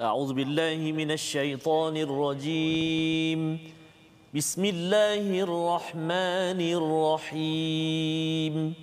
[0.00, 3.60] أعوذ بالله من الشيطان الرجيم.
[4.34, 6.60] بسم الله الرحمن
[7.36, 8.74] الرحيم.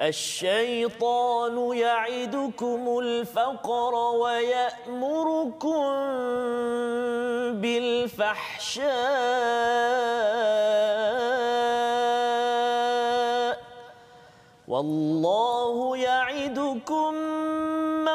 [0.00, 5.84] الشيطان يعدكم الفقر ويأمركم
[7.60, 8.92] بالفحشاء.
[14.68, 17.14] والله يعدكم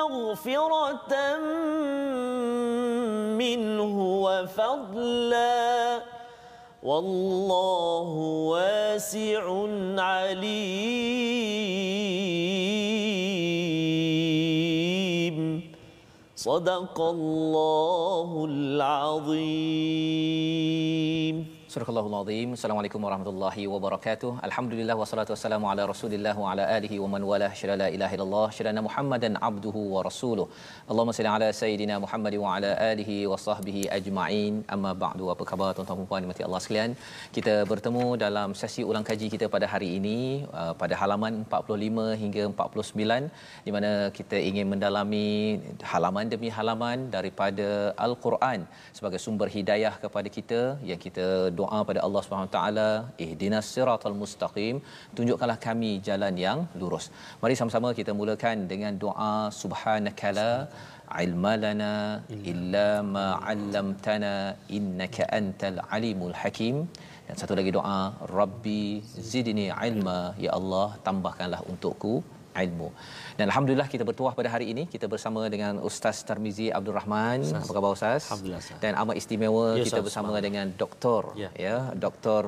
[0.07, 1.37] مغفرة
[3.37, 6.01] منه وفضلا.
[6.83, 8.09] والله
[8.53, 9.43] واسع
[9.97, 10.97] عليم.
[16.35, 19.57] صدق الله العظيم.
[21.71, 22.49] Surah Al-Azim.
[22.55, 24.29] Assalamualaikum warahmatullahi wabarakatuh.
[24.47, 28.45] Alhamdulillah wassalatu wassalamu ala Rasulillah wa ala alihi wa man wala syada la ilaha illallah
[28.57, 30.45] syada Muhammadan abduhu wa rasuluh.
[30.89, 34.53] Allahumma salli ala sayidina Muhammad wa ala alihi wa sahbihi ajma'in.
[34.75, 35.27] Amma ba'du.
[35.33, 36.93] Apa khabar tuan-tuan dan puan mati Allah sekalian?
[37.39, 40.17] Kita bertemu dalam sesi ulang kaji kita pada hari ini
[40.61, 45.27] uh, pada halaman 45 hingga 49 di mana kita ingin mendalami
[45.91, 47.67] halaman demi halaman daripada
[48.07, 48.63] Al-Quran
[49.01, 50.61] sebagai sumber hidayah kepada kita
[50.93, 51.27] yang kita
[51.61, 52.89] doa pada Allah Subhanahu taala
[53.25, 54.75] ihdinas siratal mustaqim
[55.17, 57.07] tunjukkanlah kami jalan yang lurus.
[57.41, 60.49] Mari sama-sama kita mulakan dengan doa subhanakala
[61.23, 61.93] ilma lana
[62.51, 64.33] illa ma 'allamtana
[64.79, 66.75] innaka antal alimul hakim.
[67.27, 67.99] Dan satu lagi doa
[68.39, 68.81] rabbi
[69.31, 70.19] zidni ilma.
[70.45, 72.15] Ya Allah tambahkanlah untukku
[72.65, 72.89] ilmu.
[73.39, 77.39] Dan alhamdulillah kita bertuah pada hari ini kita bersama dengan Ustaz Tarmizi Abdul Rahman.
[77.45, 77.63] Ustaz.
[77.65, 78.21] Apa khabar Ustaz?
[78.27, 78.61] Alhamdulillah.
[78.65, 78.79] Ustaz.
[78.83, 80.05] Dan amat istimewa Ya, kita Ustaz.
[80.07, 81.49] bersama dengan Doktor Ya.
[81.65, 82.41] ya, Doktor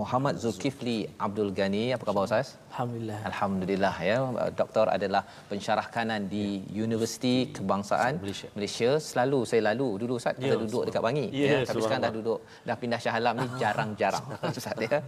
[0.00, 1.84] Muhammad Zulkifli Abdul Ghani.
[1.96, 2.48] Apa khabar Ustaz?
[2.72, 3.18] Alhamdulillah.
[3.30, 4.18] Alhamdulillah ya.
[4.60, 6.46] Doktor adalah pensyarah kanan di
[6.86, 8.48] Universiti Kebangsaan Malaysia.
[8.56, 8.90] Malaysia.
[9.10, 12.38] Selalu saya lalu dulu Ustaz Ya, kita duduk dekat Bangi Ya, Tapi sekarang dah duduk
[12.68, 15.00] dah pindah Shah Alam ni jarang-jarang Ustaz ya.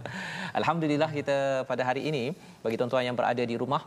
[0.59, 1.37] Alhamdulillah kita
[1.69, 2.23] pada hari ini
[2.65, 3.81] bagi tuan-tuan yang berada di rumah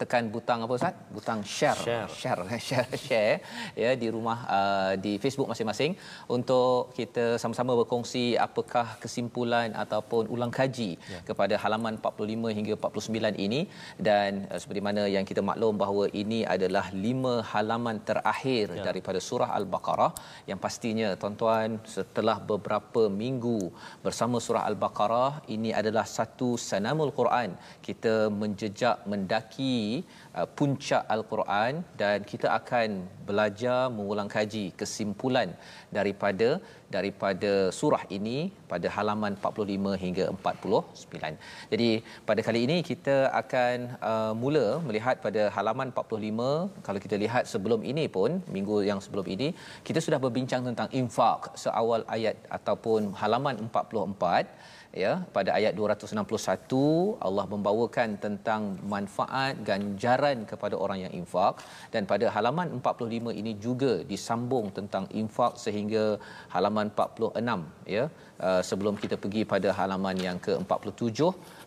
[0.00, 0.94] tekan butang apa Ustaz?
[1.16, 1.78] Butang share.
[1.86, 2.08] Share.
[2.22, 3.36] Share, share, share
[3.82, 5.92] ya di rumah uh, di Facebook masing-masing
[6.36, 11.18] untuk kita sama-sama berkongsi apakah kesimpulan ataupun ulang kaji Ya.
[11.28, 13.60] kepada halaman 45 hingga 49 ini
[14.08, 18.84] dan uh, seperti mana yang kita maklum bahawa ini adalah lima halaman terakhir Ya.
[18.88, 20.12] daripada surah Al-Baqarah
[20.50, 23.58] yang pastinya tuan-tuan setelah beberapa minggu
[24.06, 27.50] bersama surah Al-Baqarah ini adalah satu sanamul Quran
[27.86, 29.61] kita menjejak mendaki
[30.38, 32.88] uh, puncak Al-Quran dan kita akan
[33.28, 35.48] belajar mengulang kaji kesimpulan
[35.96, 36.48] daripada
[36.94, 38.38] daripada surah ini
[38.72, 41.70] pada halaman 45 hingga 49.
[41.72, 41.90] Jadi
[42.28, 43.76] pada kali ini kita akan
[44.10, 49.26] uh, mula melihat pada halaman 45 kalau kita lihat sebelum ini pun minggu yang sebelum
[49.34, 49.48] ini
[49.88, 57.44] kita sudah berbincang tentang infak seawal ayat ataupun halaman 44 ya pada ayat 261 Allah
[57.52, 61.54] membawakan tentang manfaat ganjaran kepada orang yang infak.
[61.94, 66.04] Dan pada halaman 45 ini juga disambung tentang infak sehingga
[66.54, 68.04] halaman 46 ya
[68.46, 71.20] uh, sebelum kita pergi pada halaman yang ke-47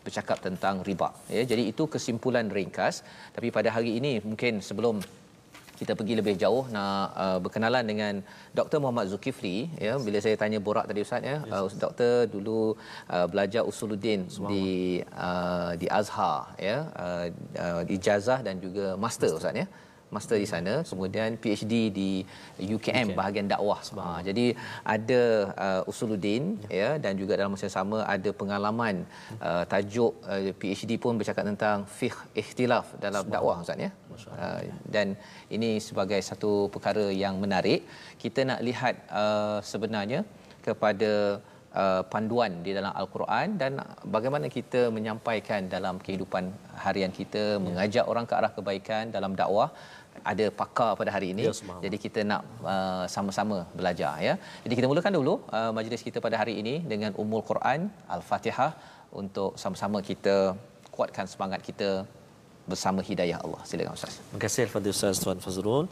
[0.05, 1.09] bercakap tentang riba.
[1.37, 3.01] Ya jadi itu kesimpulan ringkas.
[3.35, 5.01] Tapi pada hari ini mungkin sebelum
[5.79, 8.13] kita pergi lebih jauh nak uh, berkenalan dengan
[8.57, 9.93] Dr Muhammad Zulkifli ya.
[10.05, 12.75] Bila saya tanya borak tadi ustaz ya uh, doktor dulu
[13.15, 14.67] uh, belajar usuluddin di
[15.27, 17.25] uh, di Azhar ya uh,
[17.65, 19.31] uh, ijazah dan juga master.
[19.39, 19.67] Ustaz ya
[20.15, 22.09] master di sana kemudian PhD di
[22.75, 23.79] UKM bahagian dakwah.
[24.05, 24.45] Ha, jadi
[24.95, 25.21] ada
[25.65, 26.75] uh, usuluddin ya.
[26.81, 28.95] ya dan juga dalam masa yang sama ada pengalaman
[29.47, 33.91] uh, tajuk uh, PhD pun bercakap tentang fiqh ikhtilaf dalam dakwah ustaz ya.
[34.15, 34.59] Uh,
[34.95, 35.07] dan
[35.55, 37.81] ini sebagai satu perkara yang menarik.
[38.23, 40.21] Kita nak lihat uh, sebenarnya
[40.67, 41.11] kepada
[41.81, 43.71] uh, panduan di dalam al-Quran dan
[44.15, 46.43] bagaimana kita menyampaikan dalam kehidupan
[46.85, 47.61] harian kita ya.
[47.65, 49.69] mengajak orang ke arah kebaikan dalam dakwah
[50.31, 51.83] ada pakar pada hari ini Ya, subhanallah.
[51.85, 52.41] jadi kita nak
[52.73, 54.33] uh, sama-sama belajar ya
[54.65, 57.79] jadi kita mulakan dulu uh, majlis kita pada hari ini dengan Ummul Quran
[58.17, 58.71] Al-Fatihah
[59.21, 60.35] untuk sama-sama kita
[60.95, 61.89] kuatkan semangat kita
[62.71, 65.85] bersama hidayah Allah silakan ustaz Terima kasih Al-Fadhil Ustaz Tuan Fazrul.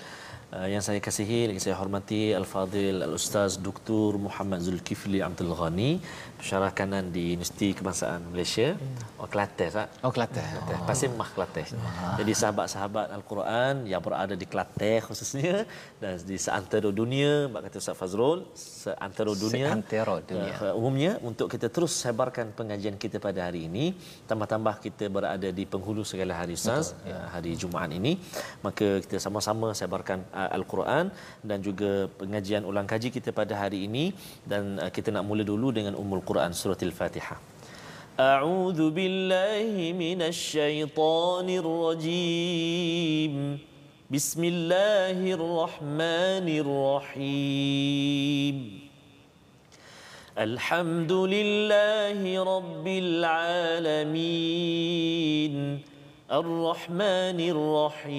[0.53, 4.21] Uh, yang saya kasihi, lagi saya hormati Al-Fadhil Al-Ustaz Dr.
[4.21, 5.97] Muhammad Zulkifli Abdul Ghani,
[6.37, 8.77] pensyarah kanan di Universiti Kebangsaan Malaysia.
[9.17, 9.89] Oh, Kelantan, Ustaz.
[10.05, 10.85] oh Kelantan Kelantan.
[10.85, 11.73] Pasir Mah Kelantan.
[12.21, 15.65] Jadi sahabat-sahabat Al-Quran yang berada di Kelantan khususnya
[15.97, 19.73] dan di seantero dunia, mak kata Ustaz Fazrul, seantero dunia.
[19.73, 20.53] Seantero dunia.
[20.61, 23.97] Uh, umumnya untuk kita terus sebarkan pengajian kita pada hari ini,
[24.29, 27.19] tambah-tambah kita berada di penghulu segala hari ustaz Betul, ya.
[27.33, 28.21] hari Jumaat ini
[28.61, 31.04] maka kita sama-sama sebarkan uh, al-Quran
[31.48, 31.90] dan juga
[32.20, 34.04] pengajian ulang kaji kita pada hari ini
[34.52, 37.40] dan uh, kita nak mula dulu dengan Ummul Quran surah Al-Fatihah
[38.18, 43.34] أعوذ بالله من الشيطان الرجيم
[44.10, 46.46] بسم الله الرحمن
[47.22, 48.56] الرحيم
[50.38, 52.18] الحمد لله
[52.54, 54.48] رب العالمين
[56.30, 58.18] الرحمن الرحيم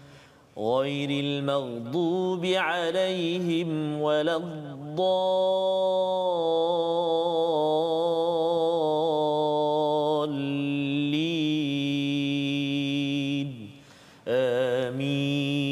[0.57, 4.71] غير المغضوب عليهم ولا الضالين.
[14.27, 15.70] آمين.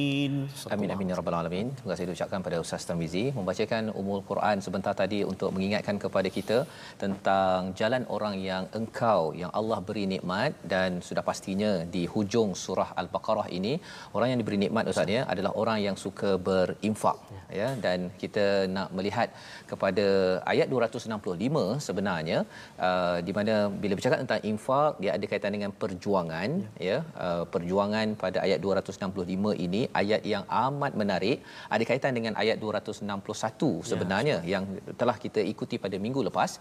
[0.76, 1.68] Amin amin ya rabbal alamin.
[1.78, 6.58] Terima kasih ucapkan pada Ustaz Tarmizi membacakan Umul Quran sebentar tadi untuk mengingatkan kepada kita
[7.04, 12.90] tentang jalan orang yang engkau yang Allah beri nikmat dan sudah pastinya di hujung surah
[13.02, 13.74] Al-Baqarah ini
[14.18, 18.46] orang yang diberi nikmat Ustaz ya adalah orang yang suka berinfak ya, ya dan kita
[18.76, 19.30] nak melihat
[19.72, 20.08] kepada
[20.54, 22.40] ayat 265 sebenarnya
[22.88, 26.50] uh, di mana bila bercakap tentang infak dia ada kaitan dengan perjuangan
[26.88, 31.38] ya, ya uh, perjuangan pada ayat 265 ini ayat yang amat menarik.
[31.76, 34.64] Ada kaitan dengan ayat 261 ya, sebenarnya ya, yang
[35.02, 36.52] telah kita ikuti pada minggu lepas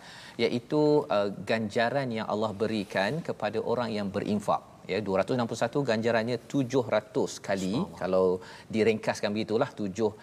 [0.45, 0.83] iaitu
[1.17, 4.63] uh, ganjaran yang Allah berikan kepada orang yang berinfak.
[4.93, 7.75] Ya 261 ganjarannya 700 kali.
[8.01, 8.41] Kalau
[8.75, 10.15] diringkaskan begitulah 7 uh,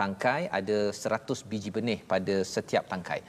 [0.00, 3.20] tangkai ada 100 biji benih pada setiap tangkai.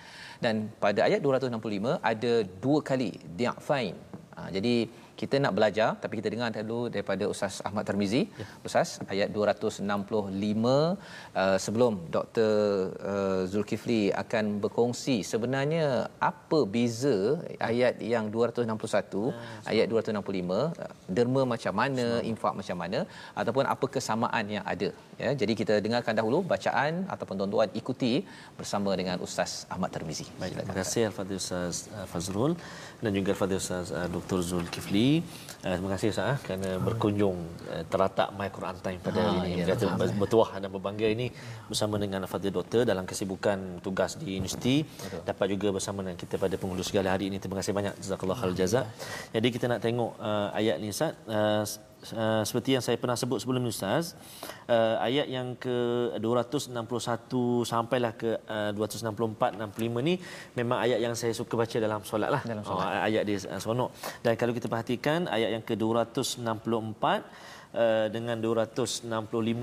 [0.43, 2.33] Dan pada ayat 265 ada
[2.65, 3.95] dua kali di'fain
[4.35, 4.75] ha, jadi
[5.21, 8.21] kita nak belajar tapi kita dengar dulu daripada Ustaz Ahmad Tarmizi.
[8.41, 8.45] Ya.
[8.67, 12.51] Ustaz ayat 265 uh, sebelum Dr
[13.13, 15.85] uh, Zulkifli akan berkongsi sebenarnya
[16.31, 17.15] apa beza
[17.69, 20.69] ayat yang 261 ya, ayat 265 uh,
[21.17, 22.29] derma macam mana Semang.
[22.31, 22.99] infak macam mana
[23.41, 24.89] ataupun apa kesamaan yang ada
[25.23, 28.13] ya jadi kita dengarkan dahulu bacaan ataupun tuan-tuan ikuti
[28.59, 30.25] bersama dengan Ustaz Ahmad Tarmizi.
[30.41, 32.53] Baik, terima kasih Al-Fadhil Ustaz uh, Fazrul
[33.03, 35.02] dan juga Al-Fadhil Ustaz Dr Zulkifli
[35.63, 37.37] Uh, terima kasih Ustaz uh, kerana berkunjung
[37.71, 39.63] uh, terletak My Quran Time pada ha, hari ini.
[39.63, 39.75] Ya,
[40.19, 41.31] bertuah dan berbangga ini
[41.71, 45.23] bersama dengan Fadil Doktor dalam kesibukan tugas di universiti Betul.
[45.23, 47.39] dapat juga bersama dengan kita pada penghulu segala hari ini.
[47.39, 48.85] Terima kasih banyak jazakallahu khair jazak.
[49.31, 51.15] Jadi kita nak tengok uh, ayat ni Ustaz.
[51.23, 51.63] Uh,
[52.11, 54.19] uh, seperti yang saya pernah sebut sebelum ni Ustaz
[54.67, 55.77] uh, ayat yang ke
[56.19, 56.75] 261
[57.63, 60.19] sampailah ke uh, 264 65 ni
[60.59, 62.41] memang ayat yang saya suka baca dalam solat lah.
[62.43, 62.83] Dalam solat.
[62.83, 63.89] Oh, ayat di uh, sonok
[64.25, 66.43] dan kalau kita perhatikan ayat yang ke 264
[67.73, 69.09] Uh, dengan 265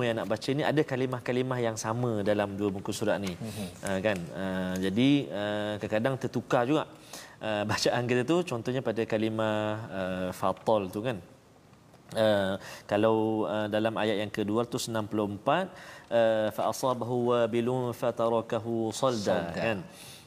[0.02, 3.38] yang nak baca ni ada kalimah-kalimah yang sama dalam dua buku surat ni.
[3.38, 3.68] Mm-hmm.
[3.86, 4.18] uh, kan?
[4.34, 6.90] Uh, jadi uh, kadang-kadang tertukar juga
[7.38, 8.42] uh, bacaan kita tu.
[8.42, 9.54] Contohnya pada kalimah
[9.94, 11.22] uh, fatol tu kan
[12.10, 12.58] Uh,
[12.90, 15.48] kalau uh, dalam ayat yang ke-264
[16.10, 19.54] uh, fa asabahu wabilun fatarakahu salda.
[19.54, 19.78] kan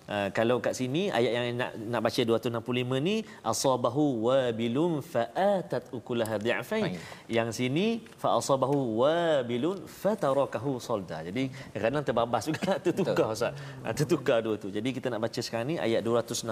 [0.03, 3.15] Uh, kalau kat sini ayat yang nak nak baca 265 ni
[3.51, 6.99] asabahu wabilun faatat ukulaha dhi'fain.
[7.37, 7.85] Yang sini
[8.21, 11.23] fa asabahu wabilun fatarakahu salda.
[11.27, 13.55] Jadi kadang-kadang terbabas juga tertukar Ustaz.
[13.79, 14.67] Uh, tertukar dua tu.
[14.67, 16.51] Jadi kita nak baca sekarang ni ayat 265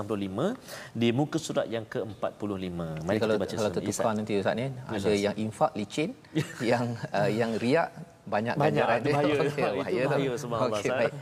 [0.96, 2.80] di muka surat yang ke-45.
[3.04, 6.10] Mari kalau, kita baca kalau tertukar nanti Ustaz ni ada yang infak licin,
[6.72, 7.92] yang uh, yang riak
[8.22, 11.14] banyak banyak kan bahaya, bahaya, bahaya, bahaya itu bahaya sebab okay, baik.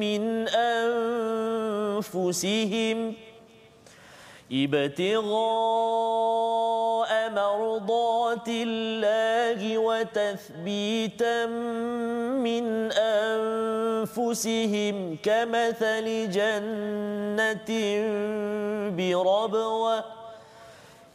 [0.02, 0.48] من
[2.00, 3.14] أنفسهم
[4.52, 5.22] ابتغاء
[7.30, 13.11] مرضات الله وتثبيتا من أنفسهم
[15.24, 17.72] كمثل جنة
[18.98, 20.04] بربوة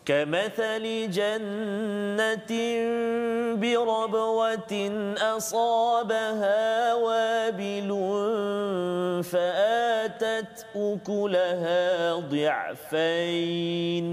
[0.06, 2.52] كمثل جنة
[3.54, 4.72] بربوة
[5.18, 7.90] أصابها وابل
[9.24, 14.06] فآتت أكلها ضعفين.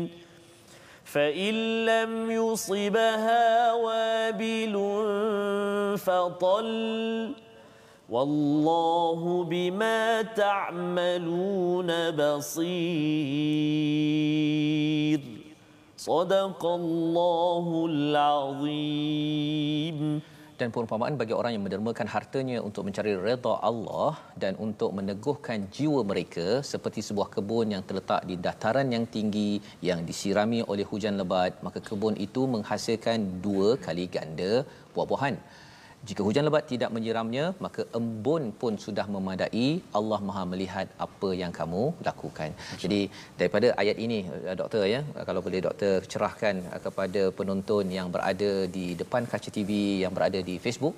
[1.13, 4.73] فإن لم يصبها وابل
[5.97, 7.42] فطل
[8.12, 13.68] والله بما تعملون بصير
[15.98, 19.98] Sadaqallahul Azim.
[20.58, 26.00] Dan perumpamaan bagi orang yang mendermakan hartanya untuk mencari redha Allah dan untuk meneguhkan jiwa
[26.10, 29.50] mereka seperti sebuah kebun yang terletak di dataran yang tinggi
[29.88, 34.52] yang disirami oleh hujan lebat maka kebun itu menghasilkan dua kali ganda
[34.94, 35.36] buah-buahan.
[36.09, 39.67] Jika hujan lebat tidak menyiramnya, maka embun pun sudah memadai.
[39.99, 42.49] Allah Maha melihat apa yang kamu lakukan.
[42.81, 42.99] Jadi
[43.39, 44.19] daripada ayat ini,
[44.49, 49.49] eh, doktor ya, kalau boleh doktor cerahkan eh, kepada penonton yang berada di depan kaca
[49.57, 49.71] TV,
[50.03, 50.95] yang berada di Facebook,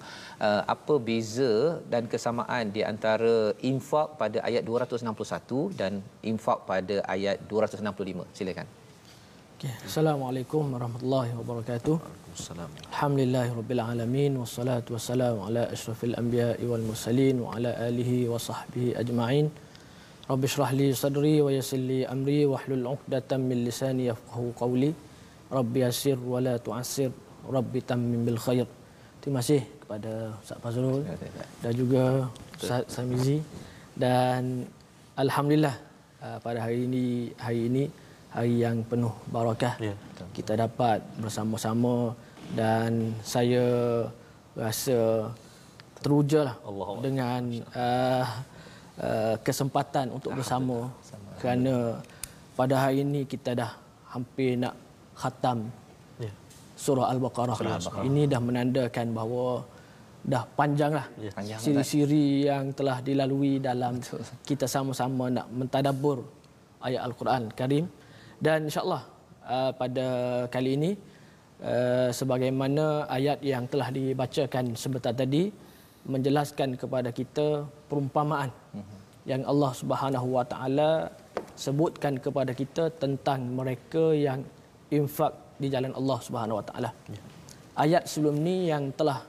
[0.47, 1.53] eh, apa beza
[1.93, 3.35] dan kesamaan di antara
[3.71, 8.25] infak pada ayat 261 dan infak pada ayat 265.
[8.33, 8.84] Silakan.
[9.55, 9.71] Okay.
[9.87, 11.95] Assalamualaikum warahmatullahi wabarakatuh.
[12.91, 19.47] Alhamdulillahirabbil alamin wassalatu wassalamu ala asyrafil anbiya'i wal mursalin wa ala alihi wa sahbihi ajma'in.
[20.27, 24.91] Rabbi shrah li sadri wa yassir li amri wa hlul 'uqdatam min lisani yafqahu qawli.
[25.47, 27.15] Rabbi yassir wa la tu'assir.
[27.47, 28.67] Rabbi tammim bil khair.
[29.23, 30.99] Terima kasih kepada Ustaz Fazrul
[31.63, 32.27] dan juga
[32.59, 33.39] Ustaz Samizi
[33.95, 34.67] dan
[35.15, 35.75] alhamdulillah
[36.19, 37.85] uh, pada hari ini hari ini
[38.35, 39.79] hari yang penuh barakah.
[39.79, 39.95] Ya,
[40.35, 42.11] kita dapat bersama-sama
[42.51, 43.63] dan saya
[44.59, 45.31] rasa
[46.03, 46.55] teruja lah
[46.99, 48.25] dengan uh,
[48.99, 50.91] uh, kesempatan untuk bersama.
[51.39, 52.03] Kerana
[52.59, 53.71] pada hari ini kita dah
[54.11, 54.75] hampir nak
[55.15, 55.71] khatam
[56.19, 56.31] ya.
[56.75, 57.55] surah Al-Baqarah.
[58.03, 59.63] Ini dah menandakan bahawa
[60.25, 61.31] dah panjanglah ya.
[61.61, 64.01] siri-siri yang telah dilalui dalam
[64.41, 66.25] kita sama-sama nak mentadabur
[66.81, 67.85] ayat Al-Quran Karim
[68.41, 69.03] dan insyaallah
[69.45, 70.07] uh, pada
[70.51, 70.91] kali ini
[71.63, 75.53] uh, sebagaimana ayat yang telah dibacakan sebentar tadi
[76.05, 78.97] menjelaskan kepada kita perumpamaan uh-huh.
[79.25, 81.09] yang Allah Subhanahu Wa Taala
[81.57, 84.45] sebutkan kepada kita tentang mereka yang
[84.93, 86.91] infak di jalan Allah Subhanahu Wa Taala.
[87.09, 87.21] Ya.
[87.75, 89.25] Ayat sebelum ni yang telah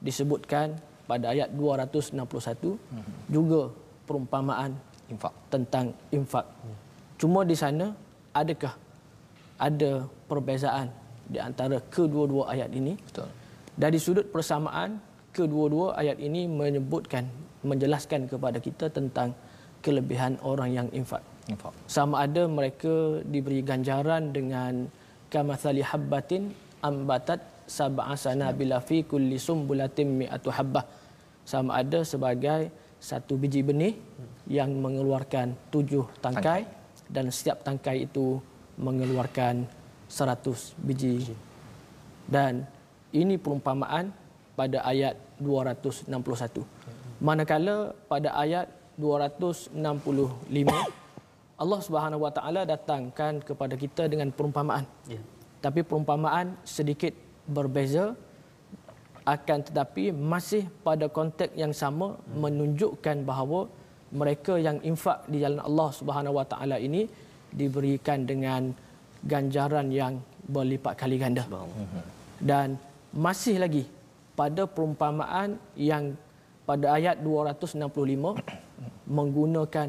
[0.00, 0.74] disebutkan
[1.06, 2.74] pada ayat 261 uh-huh.
[2.74, 3.12] Mhm.
[3.28, 3.62] juga
[4.08, 4.72] perumpamaan
[5.12, 6.46] infak tentang infak.
[6.48, 6.76] Uh-huh.
[7.20, 7.92] Cuma di sana
[8.40, 8.74] adakah
[9.56, 10.88] ada perbezaan
[11.26, 12.94] di antara kedua-dua ayat ini?
[13.08, 13.28] Betul.
[13.76, 15.00] Dari sudut persamaan,
[15.36, 17.28] kedua-dua ayat ini menyebutkan,
[17.60, 19.36] menjelaskan kepada kita tentang
[19.84, 21.20] kelebihan orang yang infak.
[21.52, 21.72] infak.
[21.86, 24.88] Sama ada mereka diberi ganjaran dengan
[25.32, 30.84] kamathali habbatin ambatat sab'a sanabila fi kulli sumbulatin mi'atu habbah.
[31.46, 33.94] Sama ada sebagai satu biji benih
[34.50, 38.40] yang mengeluarkan tujuh tangkai, tangkai dan setiap tangkai itu
[38.76, 39.66] mengeluarkan
[40.10, 41.34] 100 biji.
[42.26, 42.66] Dan
[43.14, 44.10] ini perumpamaan
[44.58, 46.10] pada ayat 261.
[47.22, 49.72] Manakala pada ayat 265
[51.56, 54.84] Allah Subhanahu Wa Taala datangkan kepada kita dengan perumpamaan.
[55.08, 55.20] Ya.
[55.64, 57.16] Tapi perumpamaan sedikit
[57.48, 58.12] berbeza
[59.26, 62.38] akan tetapi masih pada konteks yang sama hmm.
[62.38, 63.66] menunjukkan bahawa
[64.14, 67.06] mereka yang infak di jalan Allah Subhanahu Wa Taala ini
[67.50, 68.70] diberikan dengan
[69.26, 71.42] ganjaran yang berlipat kali ganda.
[72.38, 72.78] Dan
[73.10, 73.88] masih lagi
[74.36, 76.14] pada perumpamaan yang
[76.68, 77.88] pada ayat 265
[79.16, 79.88] menggunakan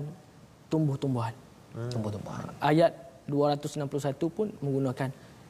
[0.71, 1.35] tumbuh-tumbuhan.
[1.75, 1.91] Hmm.
[1.93, 2.41] Tumbuh-tumbuhan.
[2.63, 2.95] Ayat
[3.27, 5.09] 261 pun menggunakan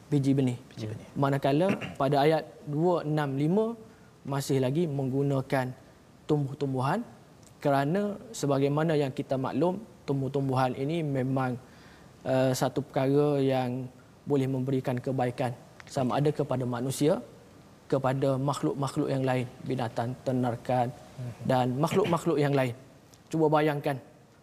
[0.09, 0.57] biji benih.
[0.73, 1.07] Biji benih.
[1.13, 1.67] Manakala
[2.01, 5.71] pada ayat 265 masih lagi menggunakan
[6.27, 6.99] tumbuh-tumbuhan
[7.67, 11.59] kerana sebagaimana yang kita maklum tumbuh-tumbuhan ini memang
[12.23, 13.91] uh, satu perkara yang
[14.23, 15.51] boleh memberikan kebaikan.
[15.83, 17.19] Sama ada kepada manusia
[17.91, 20.87] kepada makhluk-makhluk yang lain binatang ternakan
[21.47, 22.75] dan makhluk-makhluk yang lain.
[23.31, 23.95] Cuba bayangkan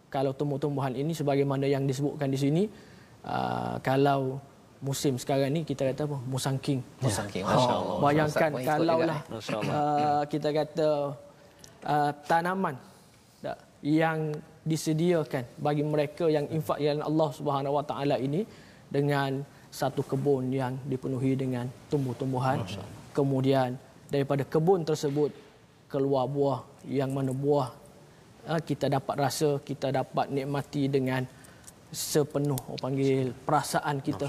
[0.09, 2.63] kalau tumbuh-tumbuhan ini sebagaimana yang disebutkan di sini
[3.25, 4.37] uh, kalau
[4.81, 6.17] musim sekarang ni kita kata apa?
[6.29, 7.53] Musangking musangking ya.
[7.53, 10.89] masyaallah bayangkan kalau lah uh, kita kata
[11.85, 12.75] uh, tanaman
[13.83, 14.31] yang
[14.65, 18.47] disediakan bagi mereka yang infak yang Allah Subhanahu Wa Taala ini
[18.89, 22.63] dengan satu kebun yang dipenuhi dengan tumbuh-tumbuhan.
[23.11, 23.75] Kemudian
[24.07, 25.31] daripada kebun tersebut
[25.91, 27.69] keluar buah yang mana buah
[28.47, 31.27] ah, kita dapat rasa, kita dapat nikmati dengan
[31.91, 34.27] sepenuh orang panggil perasaan kita.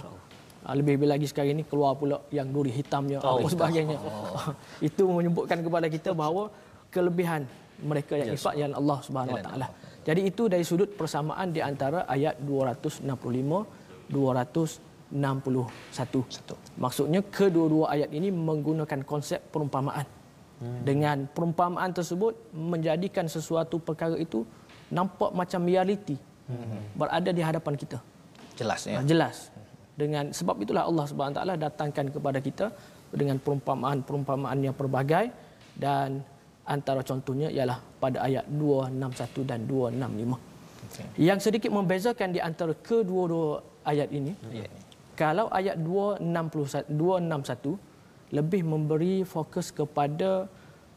[0.66, 3.98] Ha, lebih-lebih lagi sekarang ini keluar pula yang duri hitamnya oh, sebagainya.
[4.02, 4.50] Oh.
[4.88, 6.50] itu menyebutkan kepada kita bahawa
[6.90, 7.46] kelebihan
[7.82, 8.40] mereka yang yes.
[8.40, 9.66] infak yang Allah Subhanahu Wa Taala.
[10.06, 13.02] Jadi itu dari sudut persamaan di antara ayat 265
[14.06, 14.78] 261.
[15.90, 16.20] Satu.
[16.78, 20.06] Maksudnya kedua-dua ayat ini menggunakan konsep perumpamaan.
[20.56, 20.80] Hmm.
[20.86, 24.46] Dengan perumpamaan tersebut menjadikan sesuatu perkara itu
[24.88, 26.16] nampak macam realiti.
[26.46, 26.80] Hmm.
[26.94, 27.98] Berada di hadapan kita.
[28.56, 29.02] Jelas ya.
[29.02, 29.50] Jelas.
[29.96, 32.66] Dengan sebab itulah Allah Subhanahu taala datangkan kepada kita
[33.10, 35.32] dengan perumpamaan-perumpamaan yang pelbagai
[35.76, 36.24] dan
[36.66, 40.34] antara contohnya ialah pada ayat 261 dan 265.
[40.86, 41.06] Okay.
[41.18, 44.34] Yang sedikit membezakan di antara kedua-dua ayat ini.
[44.50, 44.70] Yeah.
[45.16, 50.50] Kalau ayat 261 261 lebih memberi fokus kepada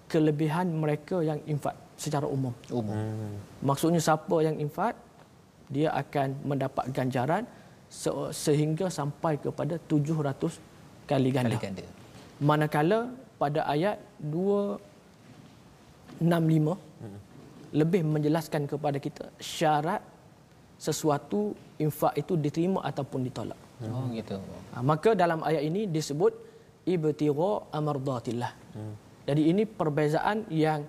[0.09, 2.51] kelebihan mereka yang infak secara umum.
[2.73, 2.97] Umum.
[2.97, 3.35] Hmm.
[3.61, 4.97] Maksudnya siapa yang infak
[5.69, 7.45] dia akan mendapat ganjaran
[8.33, 10.57] sehingga sampai kepada 700
[11.05, 11.53] kali ganda.
[11.53, 11.85] Kali ganda.
[12.41, 12.99] Manakala
[13.37, 14.01] pada ayat
[16.21, 17.19] 265 hmm.
[17.79, 20.03] lebih menjelaskan kepada kita syarat
[20.79, 23.59] sesuatu infak itu diterima ataupun ditolak.
[23.87, 24.35] Oh gitu.
[24.75, 26.33] Ha, maka dalam ayat ini disebut
[26.87, 28.51] ibtigha amardatillah.
[28.75, 28.95] Hmm.
[29.27, 30.83] Jadi ini perbezaan yang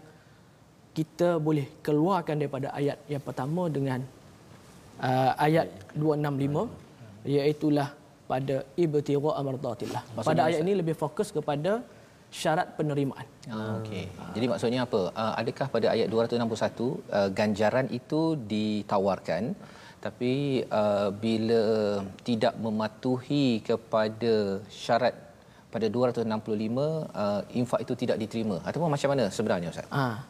[0.91, 4.03] kita boleh keluarkan daripada ayat yang pertama dengan
[4.99, 7.89] uh, ayat 265 iaitu lah
[8.31, 10.03] pada ibtigha amardatillah.
[10.23, 11.83] Pada ayat ini lebih fokus kepada
[12.31, 13.27] syarat penerimaan.
[13.51, 14.07] Ah, okey.
[14.39, 15.01] Jadi maksudnya apa?
[15.11, 16.39] Uh, adakah pada ayat 261
[17.11, 19.55] uh, ganjaran itu ditawarkan
[20.01, 21.63] tapi uh, bila
[22.25, 25.13] tidak mematuhi kepada syarat
[25.71, 29.87] pada 265 uh, infak itu tidak diterima ataupun macam mana sebenarnya ustaz?
[29.93, 30.25] Ah.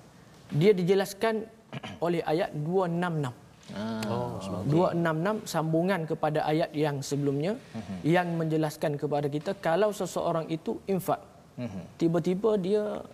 [0.50, 1.46] Dia dijelaskan
[2.06, 3.30] oleh ayat 266.
[3.70, 7.98] Ah, oh, 266 sambungan kepada ayat yang sebelumnya uh-huh.
[8.02, 11.22] yang menjelaskan kepada kita kalau seseorang itu infak
[11.60, 11.84] uh-huh.
[12.00, 13.04] tiba-tiba dia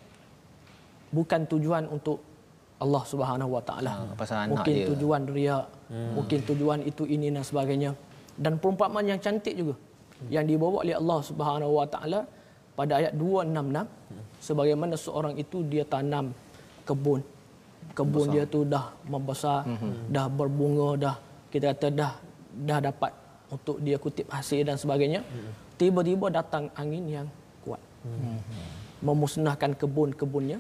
[1.11, 2.22] bukan tujuan untuk
[2.76, 3.92] Allah Subhanahu Wa Taala.
[4.04, 4.87] Ha, mungkin dia.
[4.92, 6.12] tujuan riak, hmm.
[6.12, 7.96] mungkin tujuan itu ini dan sebagainya.
[8.37, 10.28] Dan perumpamaan yang cantik juga hmm.
[10.28, 12.20] yang dibawa oleh Allah Subhanahu Wa Taala
[12.76, 14.24] pada ayat 266 hmm.
[14.44, 16.37] sebagaimana seorang itu dia tanam
[16.85, 17.24] kebun.
[17.96, 20.12] Kebun dia tu dah membesar, hmm.
[20.12, 21.16] dah berbunga, dah
[21.48, 22.12] kita kata dah
[22.52, 23.12] dah dapat
[23.48, 25.24] untuk dia kutip hasil dan sebagainya.
[25.24, 25.52] Hmm.
[25.80, 27.28] Tiba-tiba datang angin yang.
[28.07, 28.38] Hmm.
[29.03, 30.59] Memusnahkan kebun-kebunnya.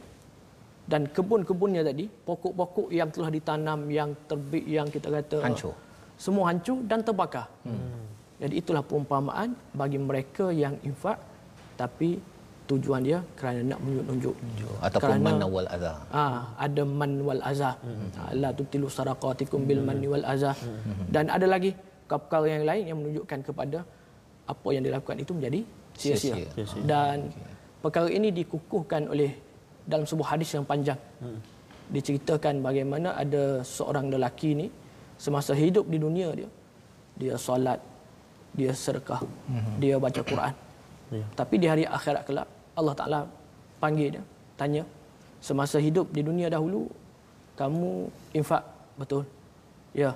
[0.86, 5.74] Dan kebun-kebunnya tadi pokok-pokok yang telah ditanam yang terbit yang kita kata hancur.
[6.14, 7.50] semua hancur dan terbakar.
[7.66, 8.06] Hmm.
[8.38, 11.18] jadi itulah perumpamaan bagi mereka yang infak
[11.74, 12.22] tapi
[12.70, 14.36] tujuan dia kerana nak menunjuk
[14.82, 17.74] ataupun kerana, man wal adha ah ada man wal azah.
[17.82, 18.06] Hmm.
[18.42, 20.54] la tutilu sadaqatikum bil man wal azah.
[20.54, 21.06] Hmm.
[21.10, 21.74] dan ada lagi
[22.06, 23.78] perkara yang lain yang menunjukkan kepada
[24.46, 25.60] apa yang dilakukan itu menjadi
[25.96, 26.36] sia-sia
[26.84, 27.52] dan okay.
[27.80, 29.32] perkara ini dikukuhkan oleh
[29.86, 30.98] dalam sebuah hadis yang panjang.
[31.22, 31.40] Hmm.
[31.86, 34.66] Diceritakan bagaimana ada seorang lelaki ni
[35.16, 36.50] semasa hidup di dunia dia
[37.16, 37.80] dia solat,
[38.52, 39.80] dia sedekah, hmm.
[39.80, 40.54] dia baca Quran.
[41.08, 41.24] Ya.
[41.32, 43.20] Tapi di hari akhirat kelak Allah Taala
[43.80, 44.22] panggil dia,
[44.60, 44.84] tanya,
[45.40, 46.92] semasa hidup di dunia dahulu
[47.56, 48.62] kamu infak
[49.00, 49.24] betul?
[49.96, 50.12] Ya.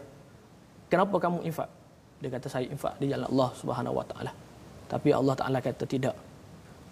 [0.93, 1.71] Kenapa kamu infak?
[2.21, 4.33] Dia kata saya infak di jalan Allah Subhanahu Wa Taala.
[4.91, 6.17] Tapi Allah Taala kata tidak.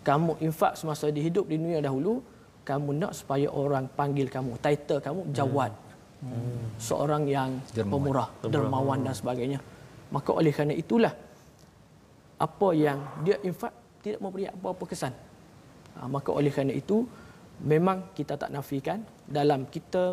[0.07, 2.23] Kamu infak semasa di hidup di dunia dahulu,
[2.69, 5.73] kamu nak supaya orang panggil kamu title kamu jawad
[6.21, 6.29] hmm.
[6.29, 6.65] Hmm.
[6.77, 7.93] seorang yang dermawan.
[7.93, 9.59] pemurah dermawan dan sebagainya
[10.13, 11.13] maka oleh kerana itulah
[12.47, 13.73] apa yang dia infak
[14.05, 15.15] tidak memberi apa-apa kesan
[15.97, 17.09] ha, maka oleh kerana itu
[17.73, 19.01] memang kita tak nafikan
[19.39, 20.05] dalam kita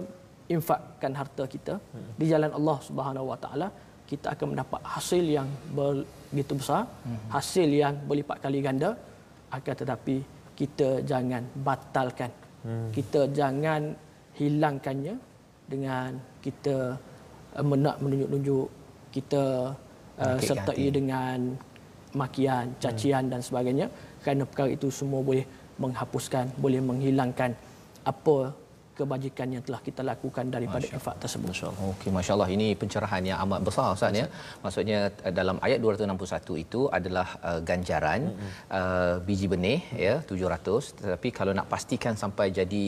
[0.56, 2.12] infakkan harta kita hmm.
[2.20, 3.68] di jalan Allah Subhanahu Wa Taala
[4.10, 5.50] kita akan mendapat hasil yang
[6.36, 7.32] begitu besar hmm.
[7.32, 8.92] hasil yang berlipat kali ganda
[9.56, 10.16] akan tetapi
[10.60, 12.32] kita jangan batalkan
[12.68, 12.92] hmm.
[12.92, 13.96] kita jangan
[14.36, 15.16] hilangkannya
[15.64, 17.00] dengan kita
[17.56, 18.68] uh, menak menunjuk-nunjuk
[19.16, 19.72] kita
[20.20, 21.56] uh, sertai dengan
[22.12, 23.32] makian, cacian hmm.
[23.32, 23.88] dan sebagainya
[24.20, 25.48] kerana perkara itu semua boleh
[25.80, 27.56] menghapuskan, boleh menghilangkan
[28.04, 28.52] apa
[29.00, 31.50] kebajikan yang telah kita lakukan daripada Masya infak tersebut.
[31.52, 31.84] Masya-Allah.
[31.92, 34.28] Okey, masya-Allah ini pencerahan yang amat besar Ustaz ya.
[34.64, 38.52] Maksudnya eh, dalam ayat 261 itu adalah uh, ganjaran mm-hmm.
[38.80, 42.86] uh, biji benih ya 700 tetapi kalau nak pastikan sampai jadi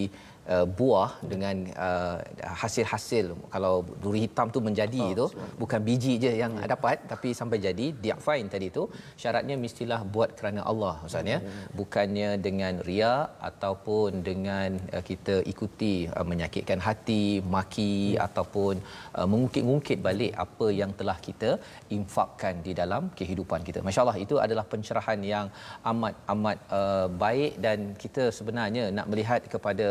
[0.55, 1.55] uh, buah dengan
[1.87, 2.17] uh,
[2.61, 5.25] hasil-hasil kalau duri hitam tu menjadi oh, itu
[5.61, 6.67] bukan biji je yang hmm.
[6.73, 8.83] dapat tapi sampai jadi diafain tadi tu
[9.21, 11.67] syaratnya mestilah buat kerana Allah ustaz ya hmm.
[11.79, 13.15] bukannya dengan ria
[13.49, 17.23] ataupun dengan uh, kita ikuti uh, menyakitkan hati
[17.55, 18.25] maki hmm.
[18.27, 18.75] ataupun
[19.17, 21.51] uh, mengungkit-ungkit balik apa yang telah kita
[21.97, 25.47] infakkan di dalam kehidupan kita masyaallah itu adalah pencerahan yang
[25.91, 29.87] amat amat uh, baik dan kita sebenarnya nak melihat kepada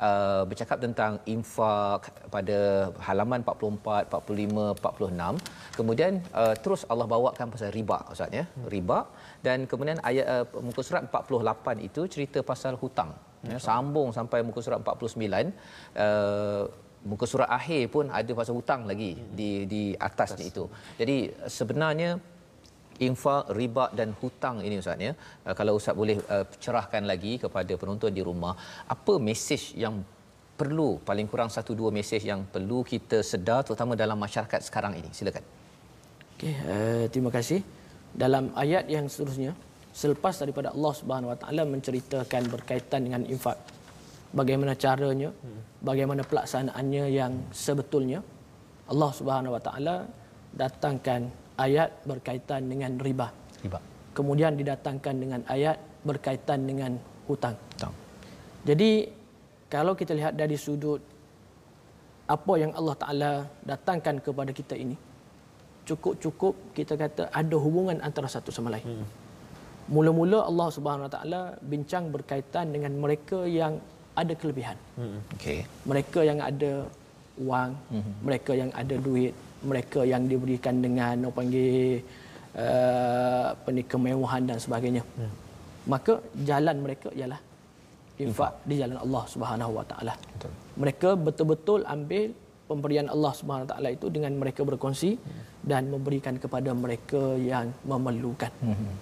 [0.00, 5.78] uh, bercakap tentang infak pada halaman 44, 45, 46.
[5.78, 8.44] Kemudian uh, terus Allah bawakan pasal riba Ustaz ya.
[8.74, 9.06] Riba
[9.46, 13.12] dan kemudian ayat uh, muka surat 48 itu cerita pasal hutang.
[13.44, 15.20] Ya, sambung sampai muka surat 49
[16.00, 16.64] uh,
[17.04, 20.64] muka surat akhir pun ada pasal hutang lagi di di atasnya itu.
[20.96, 22.16] Jadi sebenarnya
[23.00, 25.12] infak, riba dan hutang ini Ustaz ya.
[25.46, 28.54] Uh, kalau Ustaz boleh uh, cerahkan lagi kepada penonton di rumah,
[28.86, 30.04] apa mesej yang
[30.54, 35.10] perlu paling kurang satu dua mesej yang perlu kita sedar terutama dalam masyarakat sekarang ini.
[35.10, 35.42] Silakan.
[36.38, 37.60] Okey, uh, terima kasih.
[38.14, 39.52] Dalam ayat yang seterusnya,
[39.90, 43.58] selepas daripada Allah Subhanahu Wa Taala menceritakan berkaitan dengan infak,
[44.30, 45.30] bagaimana caranya,
[45.82, 48.22] bagaimana pelaksanaannya yang sebetulnya,
[48.86, 49.96] Allah Subhanahu Wa Taala
[50.54, 51.26] datangkan
[51.58, 53.28] ayat berkaitan dengan riba.
[53.62, 53.78] Riba.
[54.14, 57.56] Kemudian didatangkan dengan ayat berkaitan dengan hutang.
[57.74, 57.94] hutang.
[58.64, 59.10] Jadi
[59.68, 61.00] kalau kita lihat dari sudut
[62.24, 63.32] apa yang Allah Taala
[63.68, 64.96] datangkan kepada kita ini
[65.84, 68.86] cukup-cukup kita kata ada hubungan antara satu sama lain.
[68.88, 69.06] Hmm.
[69.92, 73.76] Mula-mula Allah Subhanahu Wa Taala bincang berkaitan dengan mereka yang
[74.16, 74.80] ada kelebihan.
[74.96, 75.20] Hmm.
[75.36, 75.68] Okay.
[75.84, 76.88] Mereka yang ada
[77.36, 78.12] wang, hmm.
[78.24, 79.36] mereka yang ada duit,
[79.70, 82.00] mereka yang diberikan dengan apa panggil
[82.56, 85.02] uh, kemewahan dan sebagainya.
[85.18, 85.32] Hmm.
[85.84, 87.40] Maka jalan mereka ialah
[88.24, 90.14] infak di jalan Allah Subhanahu Wa Taala.
[90.82, 92.30] Mereka betul-betul ambil
[92.70, 95.42] pemberian Allah Subhanahu Wa Taala itu dengan mereka berkongsi hmm.
[95.70, 97.22] dan memberikan kepada mereka
[97.52, 98.52] yang memerlukan.
[98.62, 98.94] Hmm.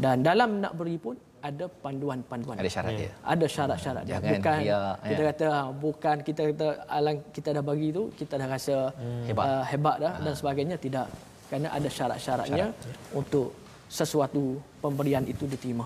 [0.00, 2.56] Dan dalam nak beri pun ada panduan-panduan.
[2.60, 3.10] Ada syarat dia.
[3.24, 4.16] Ada syarat-syarat dia.
[4.20, 5.28] Bukan dia, kita ya.
[5.32, 9.24] kata ah, bukan kita kata alang kita dah bagi tu kita dah rasa hmm.
[9.28, 9.44] hebat.
[9.44, 10.22] Uh, hebat dah ha.
[10.24, 11.06] dan sebagainya tidak.
[11.50, 12.94] Kerana ada syarat-syaratnya Syarat, ya.
[13.10, 13.58] untuk
[13.90, 15.82] sesuatu pemberian itu diterima.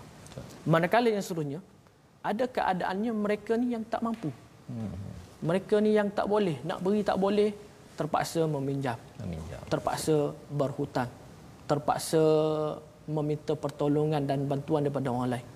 [0.68, 1.64] Manakala yang seterusnya
[2.24, 4.28] ada keadaannya mereka ni yang tak mampu.
[4.68, 4.92] Hmm.
[5.44, 7.52] Mereka ni yang tak boleh, nak beri tak boleh,
[8.00, 8.96] terpaksa meminjam.
[9.20, 9.60] Meminjam.
[9.68, 11.08] Terpaksa berhutang.
[11.68, 12.22] Terpaksa
[13.08, 15.46] meminta pertolongan dan bantuan daripada orang lain.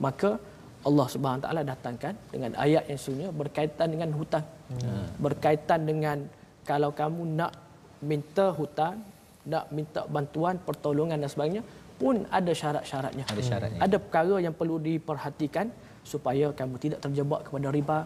[0.00, 0.40] Maka
[0.80, 4.44] Allah Subhanahu taala datangkan dengan ayat yang sunnya berkaitan dengan hutang.
[4.72, 5.04] Hmm.
[5.20, 6.24] Berkaitan dengan
[6.64, 7.52] kalau kamu nak
[8.00, 9.04] minta hutang,
[9.44, 11.62] nak minta bantuan, pertolongan dan sebagainya
[12.00, 13.28] pun ada syarat-syaratnya.
[13.28, 13.80] Ada syaratnya.
[13.84, 15.68] Ada perkara yang perlu diperhatikan
[16.00, 17.98] supaya kamu tidak terjebak kepada riba,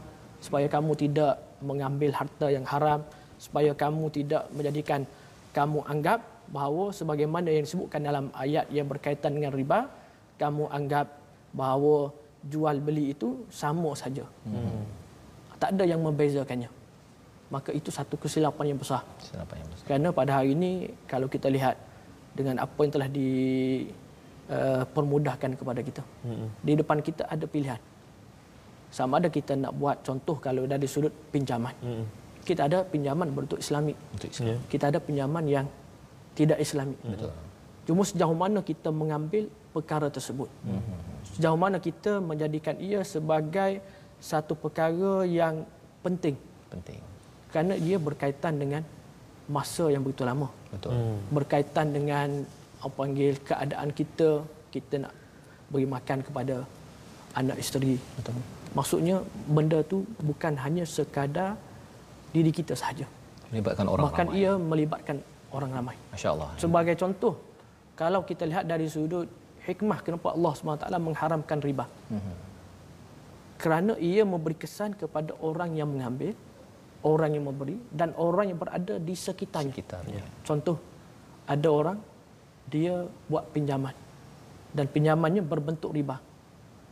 [0.42, 3.06] supaya kamu tidak mengambil harta yang haram,
[3.38, 5.06] supaya kamu tidak menjadikan
[5.54, 6.18] kamu anggap
[6.54, 9.78] bahawa sebagaimana yang disebutkan dalam ayat yang berkaitan dengan riba
[10.38, 11.06] kamu anggap
[11.50, 11.96] bahawa
[12.52, 14.82] jual beli itu sama saja hmm.
[15.58, 16.70] tak ada yang membezakannya
[17.50, 20.70] maka itu satu kesilapan yang besar kesilapan yang besar kerana pada hari ini
[21.10, 21.76] kalau kita lihat
[22.38, 26.46] dengan apa yang telah dipermudahkan uh, kepada kita hmm.
[26.66, 27.80] di depan kita ada pilihan
[28.94, 32.04] sama ada kita nak buat contoh kalau dari sudut pinjaman hmm.
[32.46, 34.62] kita ada pinjaman berbentuk islami Islam.
[34.70, 35.66] kita ada pinjaman yang
[36.38, 36.98] tidak islami.
[37.00, 37.30] Betul.
[37.84, 40.48] Cuma sejauh mana kita mengambil perkara tersebut.
[40.64, 40.98] Mm-hmm.
[41.36, 43.82] Sejauh mana kita menjadikan ia sebagai
[44.18, 45.66] satu perkara yang
[46.00, 46.36] penting.
[46.72, 46.98] Penting.
[47.52, 48.82] Kerana ia berkaitan dengan
[49.46, 50.48] masa yang begitu lama.
[50.72, 50.96] Betul.
[50.96, 51.16] Mm.
[51.30, 52.28] Berkaitan dengan
[52.80, 55.12] apa panggil keadaan kita, kita nak
[55.68, 56.56] beri makan kepada
[57.36, 58.00] anak isteri.
[58.16, 58.40] Betul.
[58.74, 59.16] Maksudnya
[59.46, 61.54] benda tu bukan hanya sekadar
[62.34, 63.06] diri kita sahaja.
[63.52, 64.40] Melibatkan orang Bahkan ramai.
[64.42, 65.16] ia melibatkan
[65.54, 65.96] orang ramai.
[66.10, 66.50] Masya-Allah.
[66.58, 67.38] Sebagai contoh,
[67.94, 69.30] kalau kita lihat dari sudut
[69.64, 71.86] hikmah kenapa Allah SWT mengharamkan riba.
[72.10, 72.36] Mm-hmm.
[73.62, 76.34] Kerana ia memberi kesan kepada orang yang mengambil,
[77.06, 79.72] orang yang memberi dan orang yang berada di sekitarnya.
[79.72, 80.22] sekitarnya.
[80.42, 80.76] Contoh,
[81.46, 81.98] ada orang
[82.68, 83.94] dia buat pinjaman
[84.74, 86.18] dan pinjamannya berbentuk riba.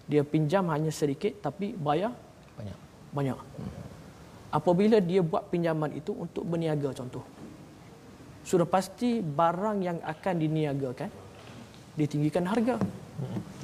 [0.07, 2.15] Dia pinjam hanya sedikit tapi bayar
[2.57, 2.79] banyak.
[3.13, 3.37] Banyak.
[3.37, 3.91] Mm-hmm.
[4.53, 7.25] Apabila dia buat pinjaman itu untuk berniaga contoh
[8.43, 11.11] sudah pasti barang yang akan diniagakan
[11.95, 12.77] ditinggikan harga.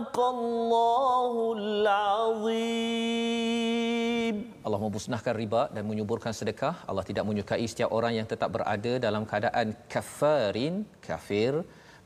[0.09, 3.05] صدق الله العظيم
[4.65, 6.75] Allah memusnahkan riba dan menyuburkan sedekah.
[6.89, 10.75] Allah tidak menyukai setiap orang yang tetap berada dalam keadaan kafarin,
[11.07, 11.53] kafir,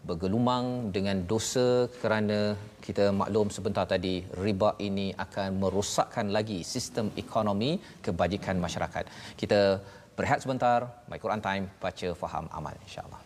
[0.07, 1.67] bergelumang dengan dosa
[2.01, 2.39] kerana
[2.85, 7.71] kita maklum sebentar tadi riba ini akan merosakkan lagi sistem ekonomi
[8.05, 9.05] kebajikan masyarakat.
[9.39, 9.62] Kita
[10.19, 13.22] berehat sebentar, My Quran Time, baca, faham, amal insya-Allah.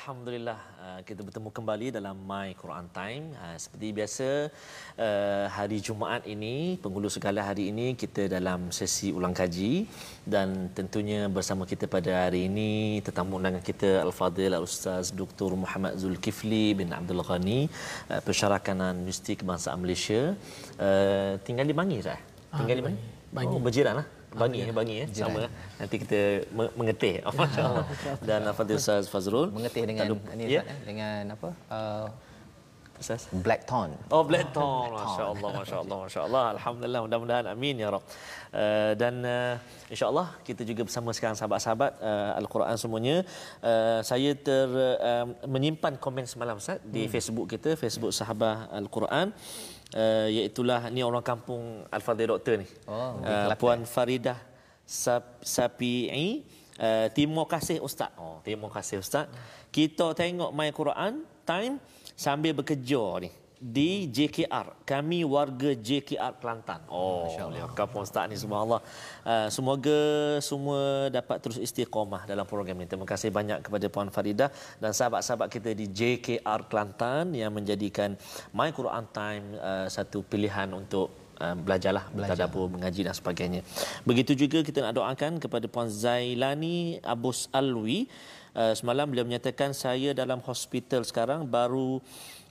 [0.00, 3.36] Alhamdulillah uh, kita bertemu kembali dalam My Quran Time.
[3.36, 4.28] Uh, seperti biasa
[4.96, 9.84] uh, hari Jumaat ini penghulu segala hari ini kita dalam sesi ulang kaji
[10.24, 15.52] dan tentunya bersama kita pada hari ini tetamu undangan kita Al-Fadhil Al-Ustaz Dr.
[15.52, 17.68] Muhammad Zulkifli bin Abdul Ghani
[18.24, 20.32] pensyarah kanan Universiti Kebangsaan Malaysia
[21.44, 22.20] tinggal di Bangi sah?
[22.56, 23.02] Tinggal di Bangi?
[23.36, 23.52] Bangi.
[23.52, 24.08] Oh berjiran lah.
[24.30, 25.06] Bangi ya, bangi ya.
[25.10, 25.50] Sama.
[25.78, 26.20] Nanti kita
[26.78, 27.14] mengetih.
[27.28, 27.86] Oh, Masya-Allah.
[28.22, 30.62] Dan Fadil Ustaz Fazrul mengetih dengan ini ya?
[30.86, 31.50] dengan apa?
[31.70, 32.06] Uh,
[33.32, 33.96] Black tone.
[34.12, 34.92] Oh, black tone.
[34.92, 36.44] Masya-Allah, masya-Allah, masya-Allah.
[36.60, 38.04] Alhamdulillah, mudah-mudahan amin ya rab.
[38.52, 39.56] Uh, dan uh,
[39.88, 43.16] insya-Allah kita juga bersama sekarang sahabat-sahabat uh, Al-Quran semuanya.
[43.64, 44.68] Uh, saya ter
[45.00, 47.12] uh, menyimpan komen semalam Ustaz di hmm.
[47.12, 49.32] Facebook kita, Facebook Sahabat Al-Quran
[49.94, 52.66] uh, iaitulah ni orang kampung Al-Fadhil Doktor ni.
[52.86, 54.38] Oh, uh, Puan Faridah
[54.84, 56.42] Sap, Sapi'i
[56.78, 58.10] uh, terima kasih ustaz.
[58.18, 59.30] Oh, terima kasih ustaz.
[59.70, 61.78] Kita tengok My Quran time
[62.18, 64.88] sambil bekerja ni di JKR.
[64.88, 66.80] Kami warga JKR Kelantan.
[66.88, 67.68] Oh, masya-Allah.
[67.76, 68.80] Kampung Ustaz ni subhanallah.
[69.20, 70.00] Uh, semoga
[70.40, 72.88] semua dapat terus istiqamah dalam program ini.
[72.88, 74.48] Terima kasih banyak kepada Puan Farida
[74.80, 78.16] dan sahabat-sahabat kita di JKR Kelantan yang menjadikan
[78.56, 83.60] My Quran Time uh, satu pilihan untuk uh, belajarlah belajar dapur mengaji dan sebagainya.
[84.08, 88.08] Begitu juga kita nak doakan kepada Puan Zailani Abus Alwi.
[88.50, 92.02] Uh, semalam beliau menyatakan saya dalam hospital sekarang baru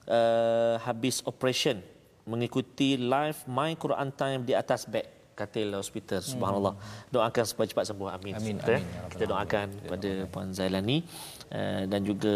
[0.10, 1.80] uh, habis operation
[2.26, 6.20] mengikuti live My Quran Time di atas bed katil hospital.
[6.20, 6.76] Subhanallah.
[6.76, 7.16] Hmm.
[7.16, 8.12] doakan supaya cepat sembuh.
[8.12, 8.34] Amin.
[8.36, 11.08] Amin, amin ya kita doakan kepada puan Zailani
[11.54, 12.34] uh, dan juga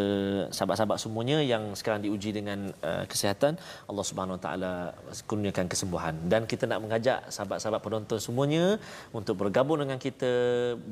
[0.50, 3.58] sahabat-sahabat semuanya yang sekarang diuji dengan uh, kesihatan
[3.90, 4.74] Allah Subhanahu Wa taala
[5.30, 6.16] kurniakan kesembuhan.
[6.32, 8.78] Dan kita nak mengajak sahabat-sahabat penonton semuanya
[9.16, 10.32] untuk bergabung dengan kita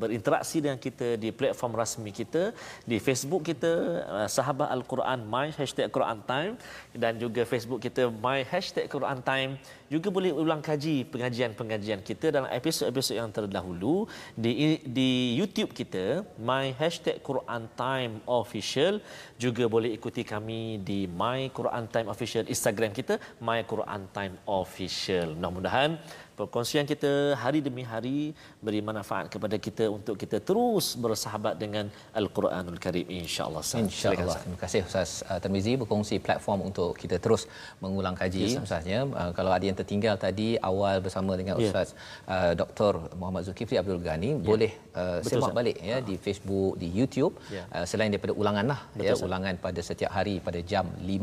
[0.02, 2.54] berinteraksi dengan kita di platform rasmi kita
[2.86, 3.72] di Facebook kita
[4.08, 6.54] uh, sahabat al-Quran my hashtag Quran time
[6.96, 9.54] dan juga Facebook kita my hashtag Quran time.
[9.92, 14.08] Juga boleh ulang kaji pengajian-pengajian kita dalam episod-episod yang terdahulu
[14.40, 19.00] di di YouTube kita my hashtag Quran Time Official.
[19.39, 25.38] Juga boleh ikuti kami di my Quran Time Official Instagram kita my Quran Time Official.
[25.38, 25.95] Mudah-mudahan
[26.42, 27.12] perkongsian kita
[27.44, 28.18] hari demi hari
[28.66, 31.86] beri manfaat kepada kita untuk kita terus bersahabat dengan
[32.20, 33.64] Al-Quranul Karim insya-Allah.
[33.86, 34.38] Insya-Allah.
[34.44, 37.44] Terima kasih Ustaz uh, Tarmizi berkongsi platform untuk kita terus
[37.84, 39.00] mengulang kaji yes, Ustaznya.
[39.22, 41.70] Uh, kalau ada yang tertinggal tadi awal bersama dengan ya.
[41.70, 42.34] Ustaz yeah.
[42.34, 42.94] uh, Dr.
[43.20, 44.48] Muhammad Zulkifli Abdul Ghani yeah.
[44.50, 47.66] boleh uh, semak balik ya uh di Facebook, di YouTube yeah.
[47.76, 51.14] uh, selain daripada ulangan lah Betul, ya ulangan pada setiap hari pada jam 5,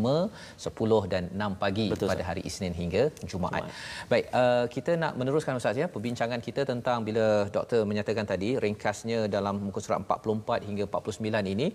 [0.65, 3.65] 10 dan 6 pagi Betul, pada hari Isnin hingga Jumaat.
[3.67, 4.07] Jumaat.
[4.13, 9.19] Baik, uh, kita nak meneruskan Ustaz ya perbincangan kita tentang bila doktor menyatakan tadi ringkasnya
[9.37, 11.67] dalam muka surat 44 hingga 49 ini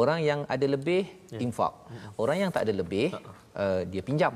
[0.00, 1.02] orang yang ada lebih
[1.34, 1.38] ya.
[1.44, 1.74] infak.
[2.22, 3.06] Orang yang tak ada lebih
[3.62, 4.34] uh, dia pinjam.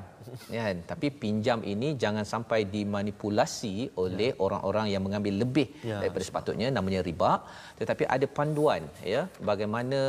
[0.55, 0.77] Ya, kan?
[0.91, 4.39] tapi pinjam ini jangan sampai dimanipulasi oleh ya.
[4.45, 5.99] orang-orang yang mengambil lebih ya.
[6.03, 7.33] daripada sepatutnya namanya riba
[7.81, 8.83] tetapi ada panduan
[9.15, 10.01] ya bagaimana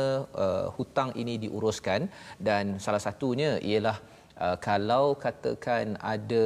[0.44, 2.06] uh, hutang ini diuruskan
[2.48, 4.13] dan salah satunya ialah uh,
[4.66, 6.44] kalau katakan ada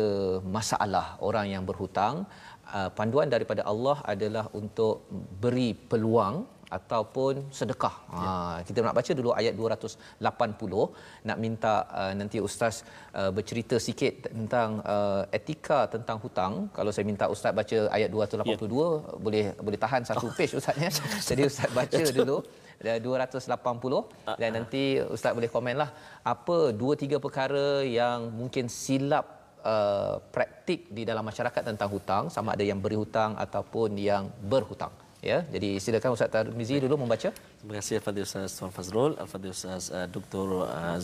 [0.57, 2.29] masalah orang yang berhutang
[2.77, 5.09] uh, panduan daripada Allah adalah untuk
[5.42, 6.37] beri peluang
[6.77, 7.94] ataupun sedekah.
[8.12, 8.20] Ya.
[8.20, 12.85] Ha kita nak baca dulu ayat 280 nak minta uh, nanti ustaz
[13.18, 16.55] uh, bercerita sikit tentang uh, etika tentang hutang.
[16.77, 18.88] Kalau saya minta ustaz baca ayat 282 ya.
[19.24, 20.37] boleh boleh tahan satu oh.
[20.38, 20.90] page ustaz ya.
[21.31, 22.38] Jadi ustaz baca dulu
[22.78, 24.82] 280 dan nanti
[25.14, 25.90] ustaz boleh komenlah
[26.32, 29.26] apa dua tiga perkara yang mungkin silap
[29.72, 34.94] uh, praktik di dalam masyarakat tentang hutang sama ada yang beri hutang ataupun yang berhutang.
[35.18, 37.30] Ya jadi silakan ustaz Tarmizi dulu membaca.
[37.34, 40.98] Terima kasih al-fadhil ustaz Tuan Fazrul al-fadhil ustaz uh, Dr uh,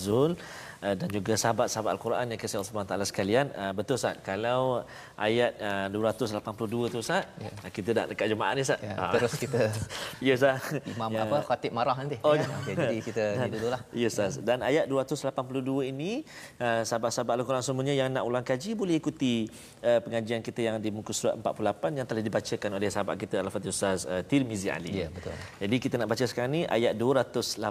[0.85, 4.85] uh, dan juga sahabat-sahabat al-Quran yang kasih Allah Subhanahu sekalian uh, betul ustaz kalau
[5.17, 7.51] ayat uh, 282 tu ustaz ya.
[7.73, 9.61] kita dah dekat jemaah ni ustaz ya, terus kita
[10.27, 11.25] ya ustaz imam ya.
[11.25, 12.45] apa khatib marah nanti oh, ya.
[12.61, 16.23] okay, jadi kita dan, ni dululah ya ustaz dan ayat 282 ini
[16.61, 19.49] uh, sahabat-sahabat al-Quran semuanya yang nak ulang kaji boleh ikuti
[19.81, 23.73] uh, pengajian kita yang di muka surat 48 yang telah dibacakan oleh sahabat kita al-fadhil
[23.73, 25.07] ustaz uh, Tirmizi Ali.
[25.07, 25.33] Ya, betul.
[25.63, 27.63] Jadi kita nak baca sekarang ni ayat 280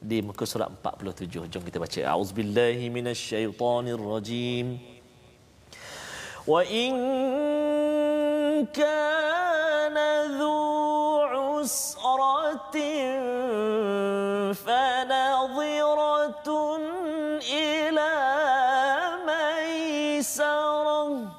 [0.00, 1.44] di muka surat 47.
[1.52, 2.00] Jom kita baca.
[2.16, 4.80] Auzubillahi minasyaitonirrajim.
[6.48, 6.96] Wa in
[8.72, 10.56] kana dhu
[11.60, 13.20] usratin
[20.20, 21.36] maisarah.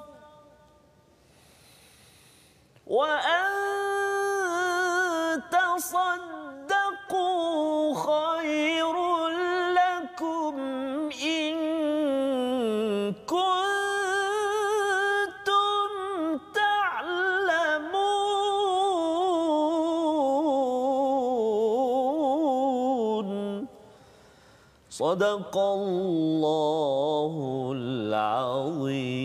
[2.86, 3.12] Wa
[25.11, 27.35] صدق الله
[27.77, 29.17] العظيم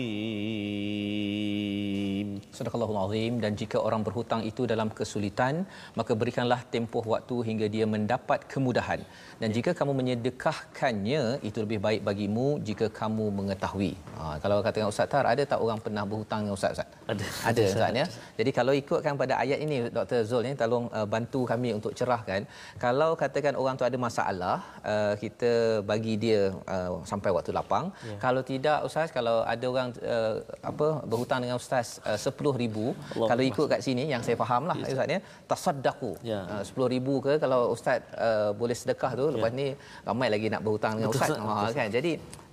[2.77, 5.53] Sadaqallahul Azim dan jika orang berhutang itu dalam kesulitan
[5.99, 9.01] maka berikanlah tempoh waktu hingga dia mendapat kemudahan
[9.41, 13.91] dan jika kamu menyedekahkannya itu lebih baik bagimu jika kamu mengetahui.
[14.17, 16.89] Ha, kalau katakan Ustaz Tar ada tak orang pernah berhutang dengan Ustaz Ustaz?
[17.13, 17.25] Ada.
[17.49, 18.05] Ada Ustaz ya.
[18.39, 20.21] Jadi kalau ikutkan pada ayat ini Dr.
[20.29, 22.45] Zul ni tolong uh, bantu kami untuk cerahkan
[22.85, 24.57] kalau katakan orang tu ada masalah
[24.93, 26.41] uh, kita bagi dia
[26.75, 27.89] uh, sampai waktu lapang.
[28.09, 28.17] Ya.
[28.25, 30.35] Kalau tidak Ustaz kalau ada orang uh,
[30.71, 32.17] apa berhutang dengan Ustaz uh,
[32.61, 34.93] ribu Allah kalau ikut kat sini yang saya faham lah yes.
[34.93, 35.19] Ustaz ya.
[35.51, 36.39] Tasaddaqu ya.
[36.63, 39.59] uh, ribu ke kalau ustaz uh, boleh sedekah tu lepas ya.
[39.59, 39.67] ni
[40.09, 41.37] ramai lagi nak berhutang dengan ustaz.
[41.37, 41.89] Ha kan?
[41.97, 42.11] Jadi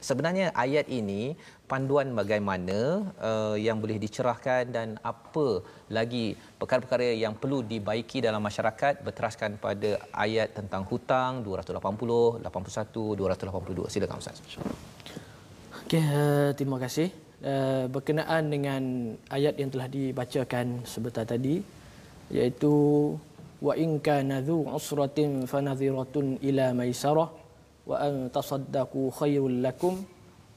[0.09, 1.22] sebenarnya ayat ini
[1.70, 2.79] panduan bagaimana
[3.29, 5.46] uh, yang boleh dicerahkan dan apa
[5.96, 6.27] lagi
[6.61, 9.90] perkara-perkara yang perlu dibaiki dalam masyarakat berteraskan pada
[10.27, 14.38] ayat tentang hutang 280 81 282 silakan ustaz.
[15.85, 18.83] Okey uh, terima kasih uh, berkenaan dengan
[19.37, 21.61] ayat yang telah dibacakan sebentar tadi
[22.33, 22.74] iaitu
[23.66, 27.28] wa in kana dhu usratin fanadhiratun ila maisarah
[27.90, 29.94] wa an tasaddaqu khairul lakum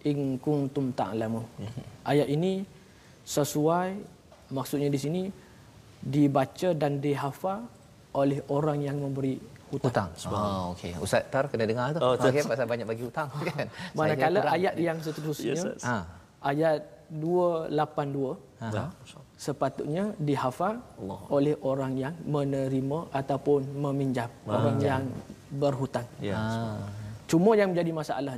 [0.10, 1.44] in kuntum ta'lamun.
[1.60, 1.84] Mhm.
[2.12, 2.64] Ayat ini
[3.28, 3.90] sesuai
[4.56, 5.24] maksudnya di sini
[6.00, 7.68] dibaca dan dihafal
[8.16, 9.36] oleh orang yang memberi
[9.72, 10.08] hutang.
[10.16, 10.32] hutang.
[10.32, 10.96] Oh, okey.
[11.04, 12.00] Ustaz Tar kena dengar tu.
[12.00, 13.68] Oh, okey, pasal banyak bagi hutang kan.
[13.92, 16.08] Manakala ayat yang seterusnya yes, ha.
[16.42, 16.80] Ayat
[17.12, 18.92] 282 ha.
[19.38, 21.20] sepatutnya dihafal Allah.
[21.32, 24.52] oleh orang yang menerima ataupun meminjam ha.
[24.58, 25.04] orang yang
[25.48, 26.08] berhutang.
[26.20, 26.36] Ya.
[26.36, 26.84] Ha.
[27.28, 28.36] Cuma yang menjadi masalah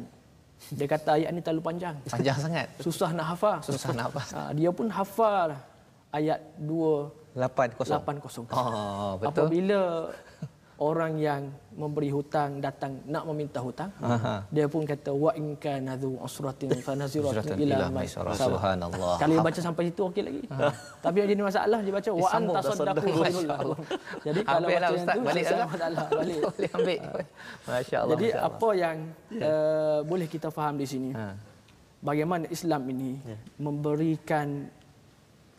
[0.75, 1.95] dia kata ayat ni terlalu panjang.
[2.03, 2.67] Panjang sangat.
[2.83, 3.57] Susah nak hafal.
[3.63, 4.27] Susah nak hafal.
[4.35, 5.49] Ha, dia pun hafal
[6.11, 7.79] ayat 280.
[7.79, 8.51] 80.
[8.51, 9.27] Oh, betul.
[9.31, 9.81] Apabila
[10.79, 11.41] orang yang
[11.75, 14.43] memberi hutang datang nak meminta hutang Aha.
[14.51, 19.15] dia pun kata wa in kana dhu usratin fa naziratun ila maisarah subhanallah.
[19.19, 20.41] Kalau dia baca sampai situ okey lagi.
[20.51, 20.71] Ha.
[21.03, 23.07] tapi yang jadi masalah dia baca wa anta saddaqu
[24.27, 25.15] jadi kalau baca ustaz.
[25.15, 26.39] itu, balik masalah balik.
[26.43, 26.99] Boleh ambil.
[27.67, 28.97] Masyaallah jadi apa yang
[29.39, 31.11] uh, boleh kita faham di sini?
[31.15, 31.35] Ha.
[31.99, 33.39] bagaimana Islam ini yeah.
[33.59, 34.71] memberikan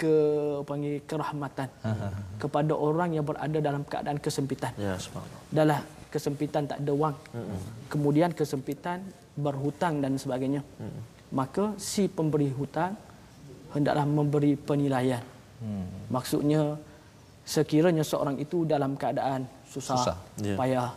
[0.01, 0.15] ke
[0.65, 1.69] panggil kerahmatan
[2.41, 4.73] kepada orang yang berada dalam keadaan kesempitan.
[4.81, 5.43] Ya, subhanallah.
[5.53, 7.17] Dalam kesempitan tak ada wang.
[7.37, 7.61] Mm-mm.
[7.93, 9.05] Kemudian kesempitan
[9.37, 10.65] berhutang dan sebagainya.
[10.81, 11.03] Mm-mm.
[11.31, 12.97] Maka si pemberi hutang
[13.77, 15.23] hendaklah memberi penilaian.
[15.63, 16.11] Mm.
[16.11, 16.63] Maksudnya
[17.47, 20.17] sekiranya seorang itu dalam keadaan susah, susah.
[20.43, 20.59] Yeah.
[20.59, 20.91] payah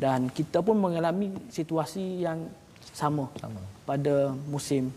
[0.00, 2.48] dan kita pun mengalami situasi yang
[2.94, 3.60] sama, sama.
[3.84, 4.90] pada musim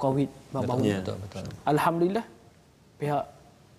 [0.00, 0.80] Covid baru.
[0.80, 1.44] Betul, betul, betul.
[1.68, 2.24] Alhamdulillah
[3.00, 3.24] pihak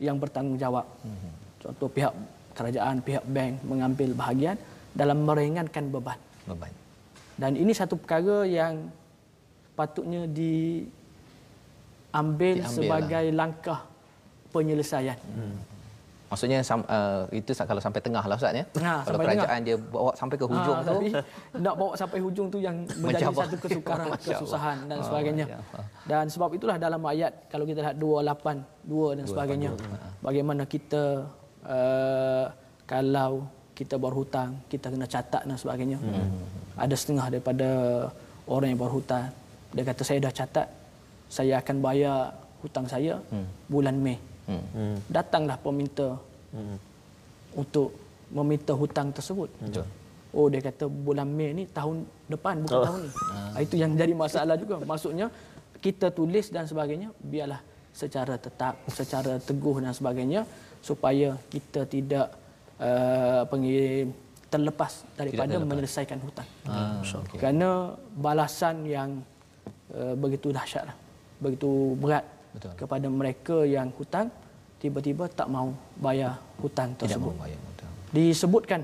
[0.02, 0.86] yang bertanggungjawab.
[1.06, 1.32] Hmm.
[1.62, 2.14] Contoh pihak
[2.58, 4.58] kerajaan, pihak bank mengambil bahagian
[4.98, 6.18] dalam meringankan beban.
[6.50, 6.74] Beban.
[7.38, 8.90] Dan ini satu perkara yang
[9.78, 10.92] patutnya diambil,
[12.12, 13.38] diambil sebagai lah.
[13.38, 13.80] langkah
[14.50, 15.18] penyelesaian.
[15.22, 15.58] Hmm.
[16.32, 18.64] Maksudnya uh, itu kalau sampai tengah lah Ustaz ya.
[18.80, 19.68] Ha, kalau kerajaan tengah.
[19.68, 20.96] dia bawa sampai ke hujung ha, tu.
[20.96, 21.08] Tapi
[21.60, 23.44] nak bawa sampai hujung tu yang menjadi Mencabar.
[23.44, 25.46] satu kesukaran, kesusahan dan oh, sebagainya.
[25.52, 25.60] Ya.
[26.08, 29.70] Dan sebab itulah dalam ayat kalau kita lihat 282 dan sebagainya.
[29.76, 29.96] 2, ha.
[30.24, 31.04] Bagaimana kita
[31.68, 32.46] uh,
[32.88, 33.44] kalau
[33.76, 36.00] kita berhutang, kita kena catat dan sebagainya.
[36.00, 36.32] Hmm.
[36.80, 37.70] Ada setengah daripada
[38.48, 39.36] orang yang berhutang.
[39.76, 40.68] Dia kata saya dah catat,
[41.28, 42.32] saya akan bayar
[42.64, 43.68] hutang saya hmm.
[43.68, 44.31] bulan Mei.
[44.60, 44.98] Hmm.
[45.08, 46.20] Datanglah peminta
[46.56, 46.78] hmm.
[47.56, 47.96] untuk
[48.32, 49.50] meminta hutang tersebut.
[49.60, 49.86] Hmm.
[50.32, 52.86] Oh dia kata bulan Mei ni tahun depan bukan oh.
[52.88, 53.12] tahun ni.
[53.36, 53.60] Ah.
[53.60, 54.80] Itu yang jadi masalah juga.
[54.80, 55.28] Maksudnya
[55.84, 57.60] kita tulis dan sebagainya biarlah
[57.92, 60.48] secara tetap, secara teguh dan sebagainya
[60.80, 62.32] supaya kita tidak
[62.80, 64.08] uh, panggil
[64.48, 65.68] terlepas daripada terlepas.
[65.68, 66.48] menyelesaikan hutang.
[66.68, 67.40] Ah, okay.
[67.40, 69.20] Kerana balasan yang
[69.92, 70.96] uh, begitu dahsyatlah.
[71.44, 72.74] Begitu berat Betul.
[72.76, 74.28] kepada mereka yang hutang
[74.82, 75.72] tiba-tiba tak mau
[76.02, 77.32] bayar hutang tersebut.
[77.32, 77.92] Tidak bayar hutang.
[78.12, 78.82] Disebutkan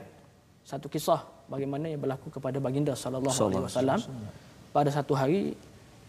[0.64, 4.00] satu kisah bagaimana yang berlaku kepada baginda sallallahu alaihi wasallam
[4.76, 5.56] pada satu hari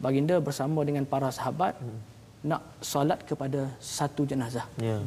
[0.03, 1.99] baginda bersama dengan para sahabat hmm.
[2.47, 4.67] nak solat kepada satu jenazah.
[4.79, 4.99] Ya.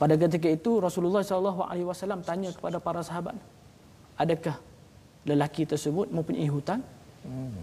[0.00, 3.36] Pada ketika itu Rasulullah sallallahu alaihi wasallam tanya kepada para sahabat,
[4.18, 4.56] adakah
[5.28, 6.82] lelaki tersebut mempunyai hutang?
[7.22, 7.54] Hmm.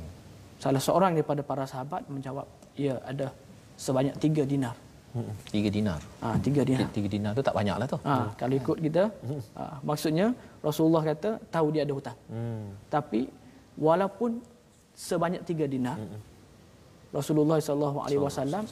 [0.60, 2.48] Salah seorang daripada para sahabat menjawab,
[2.86, 3.28] ya ada
[3.86, 4.76] sebanyak tiga dinar.
[5.50, 6.00] Tiga dinar.
[6.22, 6.90] Ah, tiga dinar.
[6.94, 7.98] Tiga dinar tu tak banyak lah tu.
[8.06, 9.04] Ah, kalau ikut kita,
[9.58, 10.28] ah, maksudnya
[10.62, 12.18] Rasulullah kata tahu dia ada hutang.
[12.30, 12.70] Hmm.
[12.94, 13.26] Tapi
[13.88, 14.38] walaupun
[14.94, 16.20] sebanyak tiga dinar, hmm.
[17.10, 18.64] Rasulullah sallallahu alaihi wasallam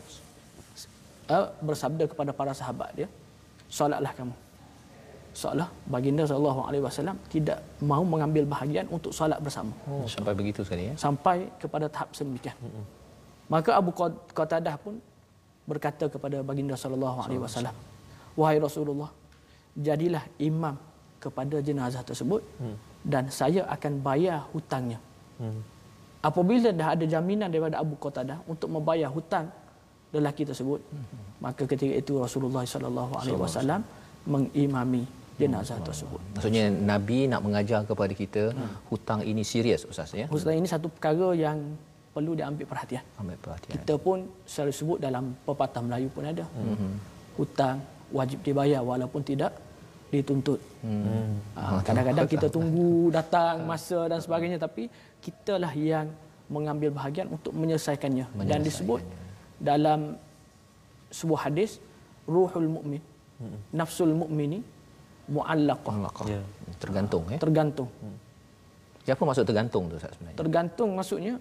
[1.34, 3.08] ah, bersabda kepada para sahabat dia,
[3.66, 4.36] solatlah kamu.
[5.38, 9.74] Solat baginda sallallahu alaihi wasallam tidak mahu mengambil bahagian untuk solat bersama.
[9.90, 10.94] Oh, sampai begitu sekali ya.
[10.98, 12.58] Sampai kepada tahap sedemikian.
[12.62, 12.86] Hmm.
[13.48, 13.92] Maka Abu
[14.38, 15.00] Qatadah pun
[15.68, 17.76] berkata kepada baginda sallallahu alaihi wasallam
[18.40, 19.12] wahai rasulullah
[19.88, 20.76] jadilah imam
[21.24, 22.76] kepada jenazah tersebut hmm.
[23.04, 25.00] dan saya akan bayar hutangnya
[25.44, 25.62] hmm.
[26.30, 29.52] apabila dah ada jaminan daripada Abu Qatadah untuk membayar hutang
[30.16, 31.06] lelaki tersebut hmm.
[31.44, 33.84] maka ketika itu Rasulullah sallallahu alaihi wasallam
[34.24, 35.04] mengimami
[35.38, 35.88] jenazah hmm.
[35.88, 36.22] tersebut.
[36.36, 38.72] Maksudnya Nabi nak mengajar kepada kita hmm.
[38.90, 40.26] hutang ini serius ustaz ya.
[40.32, 41.78] Hutang ini satu perkara yang
[42.18, 43.06] perlu diambil perhatian.
[43.22, 43.74] Ambil perhatian.
[43.78, 46.46] Kita pun selalu sebut dalam pepatah Melayu pun ada.
[46.50, 46.94] Mm-hmm.
[47.38, 47.78] Hutang
[48.10, 49.54] wajib dibayar walaupun tidak
[50.10, 50.58] dituntut.
[50.82, 51.26] Mm-hmm.
[51.62, 54.90] Ha, kadang-kadang kita tunggu datang masa dan sebagainya tapi
[55.22, 56.10] kitalah yang
[56.50, 58.26] mengambil bahagian untuk menyelesaikannya.
[58.34, 58.50] menyelesaikannya.
[58.50, 59.02] Dan disebut
[59.62, 60.00] dalam
[61.14, 61.78] sebuah hadis
[62.26, 63.02] ruhul mukmin
[63.40, 63.60] mm-hmm.
[63.78, 64.66] nafsul mukmini
[65.30, 65.94] muallaqah.
[66.26, 66.42] Ya.
[66.82, 67.38] Tergantung ya.
[67.38, 67.90] Tergantung.
[68.02, 68.18] Hmm.
[69.06, 70.36] Siapa maksud tergantung tu sebenarnya?
[70.36, 71.36] Tergantung maksudnya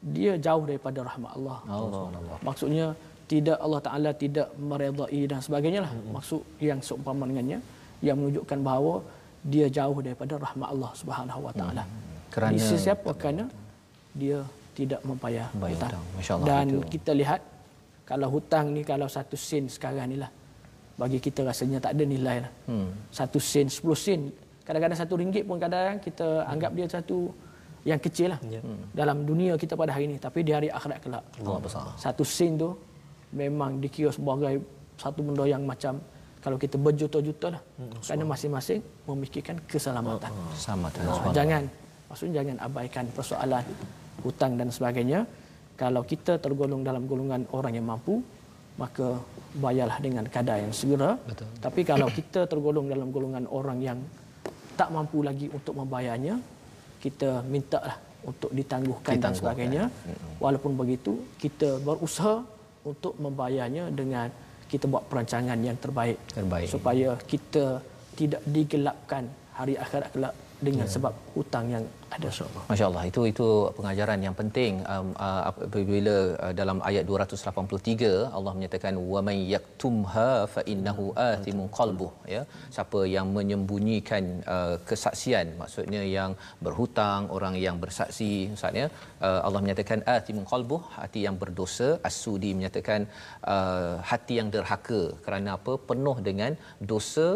[0.00, 1.58] dia jauh daripada rahmat Allah.
[1.68, 2.08] Allah.
[2.40, 2.86] Maksudnya
[3.28, 5.92] tidak Allah Taala tidak meredai dan sebagainya lah.
[5.92, 6.16] Hmm.
[6.16, 7.60] Maksud yang seumpama dengannya
[8.00, 9.04] yang menunjukkan bahawa
[9.44, 11.84] dia jauh daripada rahmat Allah Subhanahu Wa Taala.
[12.32, 13.44] Kerana Di siapa kerana
[14.16, 14.40] dia
[14.72, 16.02] tidak membayar hutang.
[16.16, 16.40] hutang.
[16.48, 16.98] Dan itu.
[16.98, 17.40] kita lihat
[18.08, 20.30] kalau hutang ni kalau satu sen sekarang ni lah
[20.98, 22.52] bagi kita rasanya tak ada nilai lah.
[22.68, 22.90] Hmm.
[23.08, 24.28] Satu sen, sepuluh sen.
[24.64, 27.32] Kadang-kadang satu ringgit pun kadang kita anggap dia satu
[27.88, 28.40] yang kecil lah.
[28.44, 28.60] Ya.
[28.60, 28.84] Hmm.
[28.92, 31.24] dalam dunia kita pada hari ini tapi di hari akhirat kelak.
[31.40, 31.82] Allah besar.
[31.96, 32.76] Satu sin tu
[33.32, 34.60] memang dikira sebagai
[35.00, 35.96] satu benda yang macam
[36.40, 37.62] kalau kita berjuta-juta lah.
[37.80, 40.30] Hmm, kerana masing-masing memikirkan keselamatan.
[40.32, 40.56] Oh, oh.
[40.56, 41.62] sama oh, jangan
[42.08, 43.64] maksudnya jangan abaikan persoalan
[44.24, 45.20] hutang dan sebagainya.
[45.80, 48.20] Kalau kita tergolong dalam golongan orang yang mampu
[48.76, 49.16] maka
[49.60, 51.16] bayarlah dengan kadar yang segera.
[51.28, 51.48] Betul.
[51.60, 53.98] tapi kalau kita tergolong dalam golongan orang yang
[54.80, 56.40] tak mampu lagi untuk membayarnya
[57.00, 57.96] kita minta lah
[58.30, 59.20] untuk ditangguhkan, ditangguhkan.
[59.24, 60.44] dan sebagainya hmm.
[60.44, 62.44] walaupun begitu kita berusaha
[62.84, 64.28] untuk membayarnya dengan
[64.70, 66.68] kita buat perancangan yang terbaik, terbaik.
[66.70, 67.82] supaya kita
[68.14, 69.26] tidak digelapkan
[69.56, 70.92] hari akhirat kelak dengan ya.
[70.94, 71.84] sebab hutang yang
[72.14, 72.26] ada.
[72.30, 72.62] masya-Allah.
[72.70, 73.46] Masya-Allah itu itu
[73.78, 80.30] pengajaran yang penting um, uh, apabila uh, dalam ayat 283 Allah menyatakan wa may yaktumha
[80.54, 82.42] fa innahu athimun qalbu ya.
[82.76, 86.32] Siapa yang menyembunyikan uh, kesaksian maksudnya yang
[86.66, 88.86] berhutang orang yang bersaksi maksudnya
[89.26, 91.88] uh, Allah menyatakan athimun qalbu hati yang berdosa.
[92.10, 93.00] As-sudi menyatakan
[93.54, 95.74] uh, hati yang derhaka kerana apa?
[95.90, 96.54] Penuh dengan
[96.92, 97.28] dosa.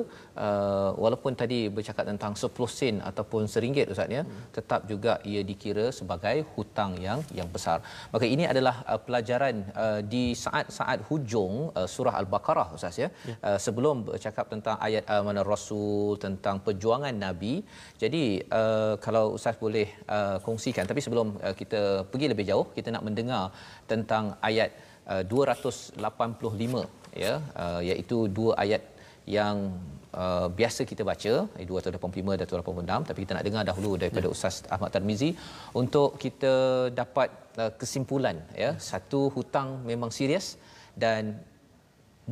[0.45, 4.22] Uh, walaupun tadi bercakap tentang 10 sen ataupun seringgit ustaz ya.
[4.27, 4.41] Hmm.
[4.64, 7.78] Tetap juga ia dikira sebagai hutang yang yang besar.
[8.14, 13.36] Maka ini adalah uh, pelajaran uh, di saat-saat hujung uh, surah al-baqarah ustaz ya, ya.
[13.48, 17.54] Uh, sebelum bercakap tentang ayat uh, mana rasul tentang perjuangan nabi.
[18.02, 18.24] Jadi
[18.60, 20.88] uh, kalau ustaz boleh uh, kongsikan.
[20.90, 23.44] Tapi sebelum uh, kita pergi lebih jauh kita nak mendengar
[23.92, 24.72] tentang ayat
[25.12, 26.00] uh, 285
[27.24, 27.34] ya.
[27.52, 28.93] Uh, iaitu dua ayat
[29.27, 29.57] yang
[30.12, 34.35] uh, biasa kita baca 285 dan 286 tapi kita nak dengar dahulu daripada ya.
[34.37, 35.31] Ustaz Ahmad Tarmizi
[35.83, 36.55] untuk kita
[37.01, 37.29] dapat
[37.62, 40.49] uh, kesimpulan ya satu hutang memang serius
[40.95, 41.41] dan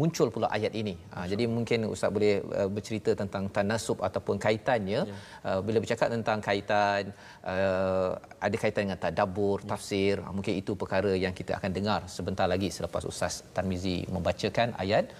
[0.00, 0.94] muncul pula ayat ini.
[1.12, 5.16] Ha, jadi mungkin ustaz boleh uh, bercerita tentang tanasub ataupun kaitannya ya.
[5.48, 7.12] uh, bila bercakap tentang kaitan
[7.52, 8.16] uh,
[8.46, 9.68] ada kaitan dengan tadabbur, ya.
[9.72, 10.14] tafsir.
[10.24, 15.12] Ha, mungkin itu perkara yang kita akan dengar sebentar lagi selepas ustaz Tarmizi membacakan ayat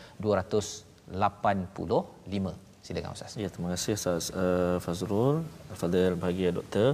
[1.11, 2.55] 285.
[2.87, 3.33] Silakan Ustaz.
[3.39, 5.37] Ya, terima kasih Ustaz uh, Fazrul,
[5.81, 6.89] Fadil bahagia doktor,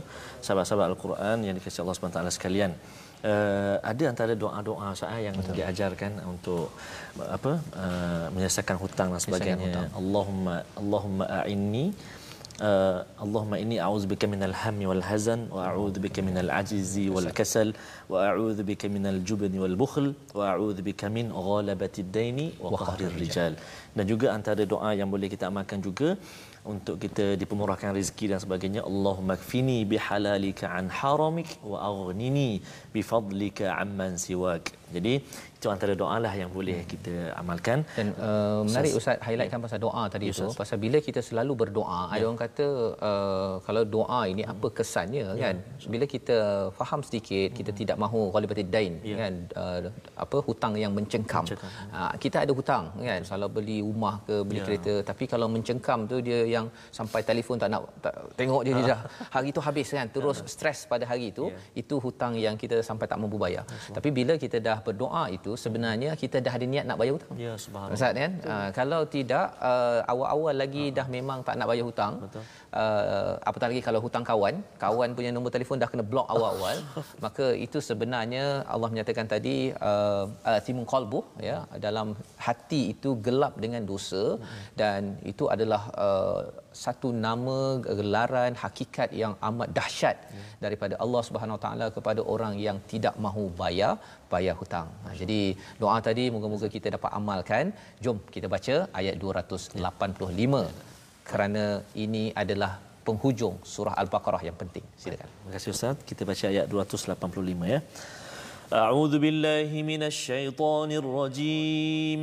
[0.45, 2.73] sahabat-sahabat Al-Quran yang dikasihi Allah SWT sekalian.
[3.19, 5.59] Uh, ada antara doa-doa saya yang Betul.
[5.59, 6.71] diajarkan untuk
[7.37, 7.53] apa
[7.85, 9.71] uh, menyelesaikan hutang dan sebagainya.
[9.75, 9.89] Hutang.
[10.01, 11.87] Allahumma Allahumma a'inni
[12.67, 17.69] uh, Allahumma inni a'udzubika minal hammi wal hazan wa a'udzubika minal ajzi wal kasal
[18.13, 20.07] wa a'udzubika minal jubni wal bukhl
[20.39, 23.55] wa a'udzubika min ghalabati ad-daini wa qahri rijal
[23.99, 26.11] dan juga antara doa yang boleh kita amalkan juga
[26.73, 28.83] untuk kita dipermurahkan rezeki dan sebagainya.
[28.91, 32.51] Allahumma kfini bihalalika an haramik wa aghnini
[32.95, 34.71] bifadlika amman siwak.
[34.95, 35.15] Jadi
[35.59, 40.03] itu antara doa lah yang boleh kita amalkan dan uh, menarik ustaz highlightkan pasal doa
[40.15, 42.15] tadi yes, tu pasal bila kita selalu berdoa ya.
[42.15, 42.67] ada orang kata
[43.09, 44.53] uh, kalau doa ini hmm.
[44.55, 45.43] apa kesannya ya.
[45.43, 45.57] kan
[45.95, 46.37] bila kita
[46.79, 47.81] faham sedikit kita hmm.
[47.81, 49.17] tidak mahu ghalibat dain ya.
[49.23, 49.79] kan uh,
[50.25, 51.71] apa hutang yang mencengkam, mencengkam.
[51.91, 54.67] Uh, kita ada hutang kan kalau beli rumah ke beli ya.
[54.69, 56.67] kereta tapi kalau mencengkam tu dia yang
[56.99, 59.01] sampai telefon tak nak tak, tengok dia, dia dah
[59.35, 60.49] hari tu habis kan terus ya.
[60.55, 61.83] stres pada hari itu ya.
[61.83, 63.99] itu hutang yang kita sampai tak mampu bayar ya.
[63.99, 67.37] tapi bila kita dah berdoa itu itu sebenarnya kita dah ada niat nak bayar hutang.
[67.45, 67.97] Ya subhanallah.
[67.97, 68.33] Ustaz kan?
[68.53, 72.15] Uh, kalau tidak uh, awal-awal lagi uh dah memang tak nak bayar hutang.
[72.25, 72.43] Betul.
[72.81, 76.77] Uh, apatah lagi kalau hutang kawan, kawan punya nombor telefon dah kena block awal-awal,
[77.25, 78.45] maka itu sebenarnya
[78.75, 79.57] Allah menyatakan tadi
[79.89, 80.25] uh,
[80.67, 82.13] timun qalbu ya dalam
[82.47, 84.63] hati itu gelap dengan dosa hmm.
[84.81, 85.01] dan
[85.33, 86.41] itu adalah uh,
[86.85, 87.59] satu nama
[88.01, 90.43] gelaran hakikat yang amat dahsyat ya.
[90.65, 93.93] daripada Allah Subhanahu Taala kepada orang yang tidak mahu bayar
[94.33, 94.89] bayar hutang.
[95.05, 95.41] Ha, jadi
[95.83, 97.65] doa tadi moga-moga kita dapat amalkan.
[98.05, 99.81] Jom kita baca ayat 285
[100.65, 100.69] ya.
[101.31, 101.65] kerana
[102.05, 102.73] ini adalah
[103.09, 104.85] penghujung surah Al-Baqarah yang penting.
[105.03, 105.29] Silakan.
[105.35, 106.05] Terima kasih Ustaz.
[106.11, 107.81] Kita baca ayat 285 ya.
[108.85, 112.23] A'udzu billahi minasyaitonir rajim.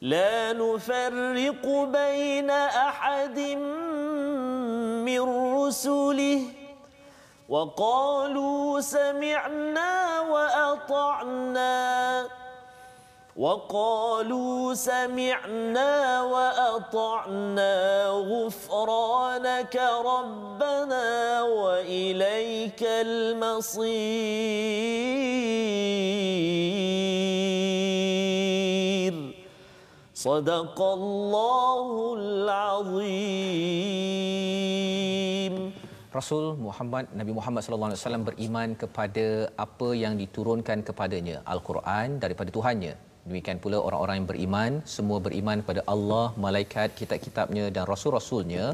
[0.00, 3.38] لا نفرق بين أحد
[5.04, 5.20] من
[5.54, 6.42] رسله.
[7.48, 11.80] وقالوا سمعنا وأطعنا.
[13.36, 24.00] وقالوا سمعنا وأطعنا غفرانك ربنا وإليك المصير.
[30.19, 31.87] صدق الله
[32.19, 33.75] العظيم
[36.15, 39.25] Rasul Muhammad Nabi Muhammad sallallahu alaihi wasallam beriman kepada
[39.65, 42.93] apa yang diturunkan kepadanya Al-Quran daripada Tuhannya.
[43.27, 48.65] Demikian pula orang-orang yang beriman semua beriman kepada Allah, malaikat, kitab-kitabnya dan rasul-rasulnya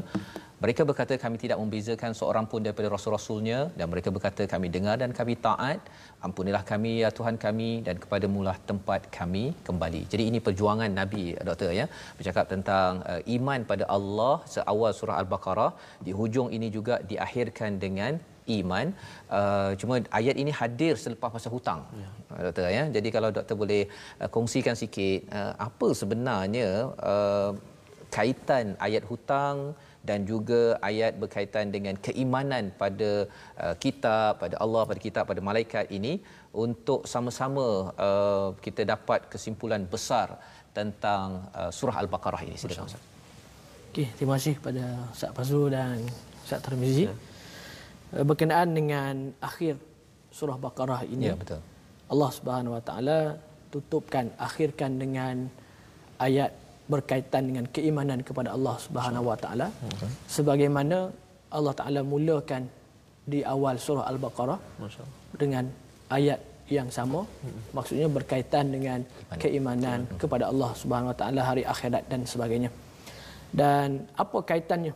[0.63, 5.11] Mereka berkata kami tidak membezakan seorang pun daripada rasul-rasulnya dan mereka berkata kami dengar dan
[5.19, 5.79] kami taat.
[6.27, 10.01] Ampunilah kami ya Tuhan kami dan kepada mulah tempat kami kembali.
[10.11, 11.85] Jadi ini perjuangan Nabi doktor ya
[12.17, 15.71] bercakap tentang uh, iman pada Allah seawal surah Al-Baqarah
[16.07, 18.17] di hujung ini juga diakhirkan dengan
[18.57, 18.87] iman
[19.37, 22.09] uh, cuma ayat ini hadir selepas masa hutang ya.
[22.33, 23.81] Uh, doktor ya jadi kalau doktor boleh
[24.21, 26.69] uh, kongsikan sikit uh, apa sebenarnya
[27.11, 27.51] uh,
[28.17, 29.57] kaitan ayat hutang
[30.09, 33.11] dan juga ayat berkaitan dengan keimanan pada
[33.63, 36.13] uh, kita pada Allah pada kita pada malaikat ini
[36.65, 37.67] untuk sama-sama
[38.07, 40.27] uh, kita dapat kesimpulan besar
[40.77, 41.27] tentang
[41.59, 43.03] uh, surah al-baqarah ini silakan Ustaz.
[43.91, 44.83] Okey, terima kasih pada
[45.15, 45.97] Ustaz Fazrul dan
[46.45, 47.05] Ustaz Tarmizi.
[47.09, 47.13] Ya.
[48.15, 49.15] Uh, berkenaan dengan
[49.49, 49.75] akhir
[50.37, 51.33] surah Baqarah ini.
[51.33, 51.59] Ya, betul.
[52.13, 53.19] Allah Subhanahu Wa Taala
[53.73, 55.35] tutupkan akhirkan dengan
[56.21, 56.51] ayat
[56.93, 59.67] berkaitan dengan keimanan kepada Allah Subhanahu Wa Taala.
[60.35, 60.97] Sebagaimana
[61.57, 62.63] Allah Taala mulakan
[63.27, 64.59] di awal surah Al-Baqarah
[65.41, 65.67] dengan
[66.17, 66.39] ayat
[66.71, 67.23] yang sama.
[67.75, 68.99] Maksudnya berkaitan dengan
[69.43, 69.99] keimanan.
[70.21, 72.71] kepada Allah Subhanahu Wa Taala hari akhirat dan sebagainya.
[73.51, 74.93] Dan apa kaitannya?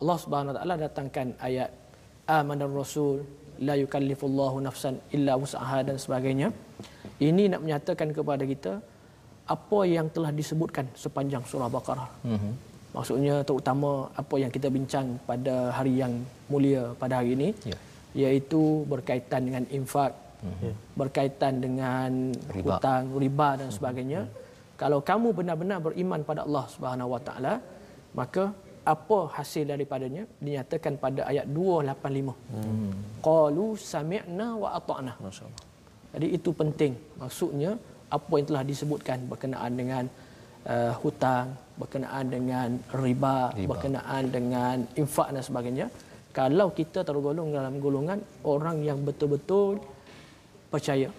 [0.00, 1.70] Allah Subhanahu Wa Taala datangkan ayat
[2.38, 3.24] amanar rasul
[3.60, 6.48] la yukallifullahu nafsan illa wus'aha dan sebagainya.
[7.20, 8.72] Ini nak menyatakan kepada kita
[9.50, 12.10] apa yang telah disebutkan sepanjang surah Baqarah.
[12.22, 12.52] Mm-hmm.
[12.94, 16.12] Maksudnya terutama apa yang kita bincang pada hari yang
[16.50, 17.80] mulia pada hari ini yeah.
[18.14, 20.14] iaitu berkaitan dengan infak,
[20.46, 20.72] mm-hmm.
[20.94, 22.10] berkaitan dengan
[22.54, 22.78] riba.
[22.78, 23.74] hutang, riba dan mhm.
[23.74, 24.20] sebagainya.
[24.26, 24.48] Mm-hmm.
[24.80, 27.54] Kalau kamu benar-benar beriman pada Allah Subhanahu Wa Taala,
[28.16, 28.44] maka
[28.80, 32.32] apa hasil daripadanya dinyatakan pada ayat 285.
[32.32, 32.92] Hmm.
[33.20, 35.12] Qalu sami'na wa ata'na.
[35.20, 35.62] Masya-Allah.
[36.16, 36.92] Jadi itu penting.
[37.20, 37.76] Maksudnya
[38.10, 40.04] apa yang telah disebutkan berkenaan dengan
[40.66, 45.86] uh, hutang, berkenaan dengan riba, riba, berkenaan dengan infak dan sebagainya.
[46.30, 49.82] Kalau kita tergolong dalam golongan orang yang betul-betul
[50.70, 51.10] percaya,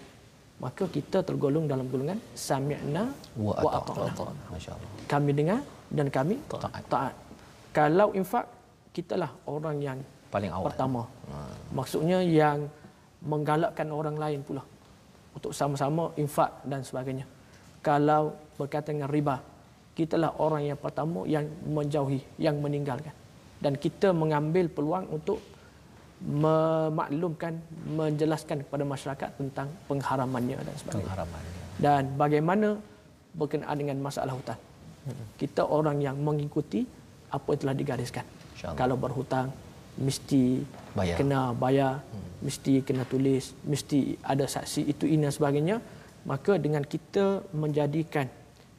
[0.59, 4.31] maka kita tergolong dalam golongan sami'na wa, wa ata'na.
[5.07, 5.59] Kami dengar
[5.91, 6.83] dan kami taat.
[6.87, 7.15] taat.
[7.75, 8.47] Kalau infak,
[8.95, 9.99] kitalah orang yang
[10.31, 10.71] paling awal.
[10.71, 11.01] Pertama.
[11.27, 11.55] Hmm.
[11.75, 12.71] Maksudnya yang
[13.23, 14.63] menggalakkan orang lain pula
[15.35, 17.25] untuk sama-sama infak dan sebagainya.
[17.81, 19.41] Kalau berkaitan dengan riba,
[19.97, 23.13] kitalah orang yang pertama yang menjauhi, yang meninggalkan.
[23.61, 25.41] Dan kita mengambil peluang untuk
[26.21, 27.57] memaklumkan,
[27.89, 31.05] menjelaskan kepada masyarakat tentang pengharamannya dan sebagainya.
[31.09, 31.61] Pengharamannya.
[31.81, 32.67] Dan bagaimana
[33.33, 34.59] berkenaan dengan masalah hutang.
[35.41, 36.85] Kita orang yang mengikuti
[37.33, 38.25] apa yang telah digariskan.
[38.77, 39.49] Kalau berhutang,
[39.97, 40.63] mesti
[40.95, 41.17] bayar.
[41.19, 41.99] kena bayar.
[41.99, 45.77] Hmm mesti kena tulis, mesti ada saksi itu ini dan sebagainya.
[46.25, 48.29] Maka dengan kita menjadikan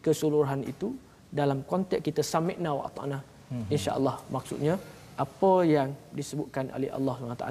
[0.05, 0.95] keseluruhan itu
[1.31, 3.19] dalam konteks kita sami'na wa ata'na.
[3.51, 3.67] Hmm.
[3.75, 4.75] Insya-Allah maksudnya
[5.19, 7.49] apa yang disebutkan oleh Allah SWT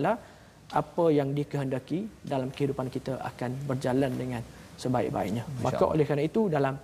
[0.71, 4.41] apa yang dikehendaki dalam kehidupan kita akan berjalan dengan
[4.79, 5.43] sebaik-baiknya.
[5.59, 6.79] Maka oleh kerana itu dalam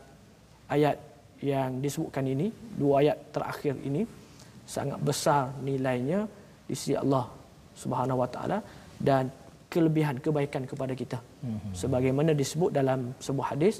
[0.67, 0.99] ayat
[1.39, 4.03] yang disebutkan ini, dua ayat terakhir ini
[4.67, 6.27] sangat besar nilainya
[6.67, 7.25] di sisi Allah
[7.81, 8.57] Subhanahu Wa Taala
[9.09, 9.31] dan
[9.73, 11.19] kelebihan kebaikan kepada kita.
[11.19, 11.73] Mm-hmm.
[11.81, 13.75] Sebagaimana disebut dalam sebuah hadis,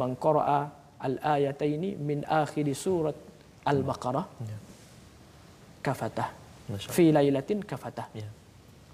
[0.00, 0.60] man qara'a
[1.08, 3.16] al-ayataini min akhir surat
[3.72, 4.60] al-Baqarah yeah.
[5.86, 6.28] kafatah.
[6.96, 8.06] Fi lailatin kafatah.
[8.16, 8.30] Yeah.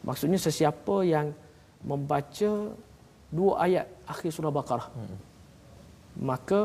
[0.09, 1.35] Maksudnya sesiapa yang
[1.91, 2.51] membaca
[3.39, 5.19] dua ayat akhir surah Baqarah mm-hmm.
[6.31, 6.63] maka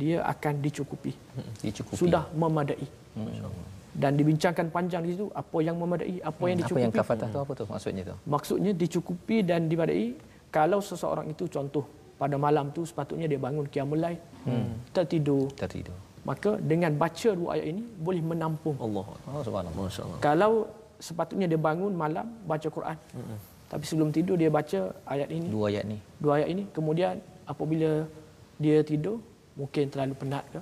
[0.00, 1.12] dia akan dicukupi.
[1.12, 1.54] Mm-hmm.
[1.66, 1.98] dicukupi.
[2.02, 2.88] Sudah memadai.
[3.14, 7.28] Mm-hmm dan dibincangkan panjang di situ apa yang memadai apa yang dicukupi apa yang kafatah
[7.30, 8.14] tu apa tu maksudnya tu?
[8.26, 10.18] Maksudnya dicukupi dan dimadai
[10.50, 11.86] kalau seseorang itu contoh
[12.18, 14.18] pada malam tu sepatutnya dia bangun qiyamul lail
[14.50, 14.90] hmm.
[14.90, 15.46] tertidur.
[15.54, 15.94] Tertidur.
[16.26, 18.76] Maka dengan baca dua ayat ini boleh menampung.
[18.82, 20.66] Allah oh, subhanallah masyaallah kalau
[20.98, 23.38] sepatutnya dia bangun malam baca Quran hmm.
[23.70, 25.46] tapi sebelum tidur dia baca ayat ini.
[25.54, 25.98] Dua ayat ni.
[26.18, 26.62] Dua ayat ini.
[26.74, 27.14] Kemudian
[27.46, 28.10] apabila
[28.58, 29.22] dia tidur
[29.54, 30.58] mungkin terlalu penat ke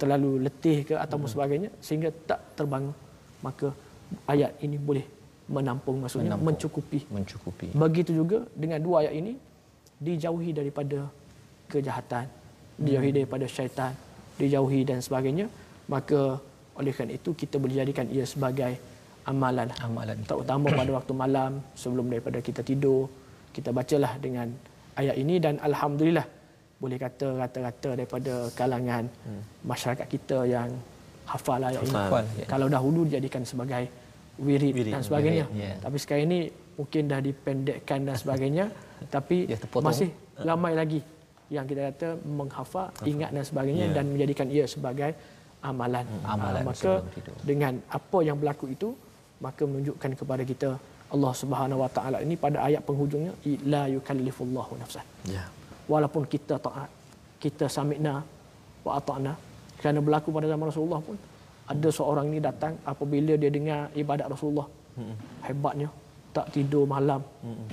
[0.00, 1.30] terlalu letih ke atau hmm.
[1.32, 2.94] sebagainya sehingga tak terbangun
[3.46, 3.68] maka
[4.28, 5.04] ayat ini boleh
[5.50, 6.54] menampung maksudnya menampung.
[6.54, 9.32] mencukupi mencukupi begitu juga dengan dua ayat ini
[9.98, 11.08] dijauhi daripada
[11.72, 12.84] kejahatan hmm.
[12.84, 13.92] dijauhi daripada syaitan
[14.40, 15.46] dijauhi dan sebagainya
[15.90, 16.40] maka
[16.80, 18.72] oleh kerana itu kita boleh jadikan ia sebagai
[19.28, 21.52] amalan amalan terutama pada waktu malam
[21.82, 23.10] sebelum daripada kita tidur
[23.56, 24.48] kita bacalah dengan
[25.00, 26.26] ayat ini dan alhamdulillah
[26.82, 29.42] boleh kata rata-rata daripada kalangan hmm.
[29.62, 30.68] masyarakat kita yang
[31.30, 31.94] hafal ayat ini.
[31.94, 32.46] Hafal, ya.
[32.50, 33.86] Kalau dahulu dijadikan sebagai
[34.42, 35.44] wirid, wirid dan sebagainya.
[35.46, 35.74] Wirid, yeah.
[35.78, 36.40] Tapi sekarang ini
[36.74, 38.66] mungkin dah dipendekkan dan sebagainya.
[39.14, 39.46] tapi
[39.78, 40.10] masih
[40.42, 41.00] ramai lagi
[41.54, 43.94] yang kita kata menghafal, ingat dan sebagainya yeah.
[43.96, 45.10] dan menjadikan ia sebagai
[45.62, 46.02] amalan.
[46.02, 46.92] Hmm, amalan Ah, maka
[47.46, 48.90] dengan apa yang berlaku itu
[49.38, 50.70] maka menunjukkan kepada kita
[51.14, 53.32] Allah Subhanahu Wa Taala ini pada ayat penghujungnya
[53.70, 55.06] la yukallifullahu nafsan.
[55.30, 55.46] Ya.
[55.90, 56.88] Walaupun kita taat,
[57.42, 58.22] kita sami'na
[58.86, 59.34] wa ata'na.
[59.82, 61.18] Kerana berlaku pada zaman Rasulullah pun
[61.66, 64.66] ada seorang ni datang apabila dia dengar ibadat Rasulullah.
[65.42, 65.90] Hebatnya
[66.32, 67.20] tak tidur malam.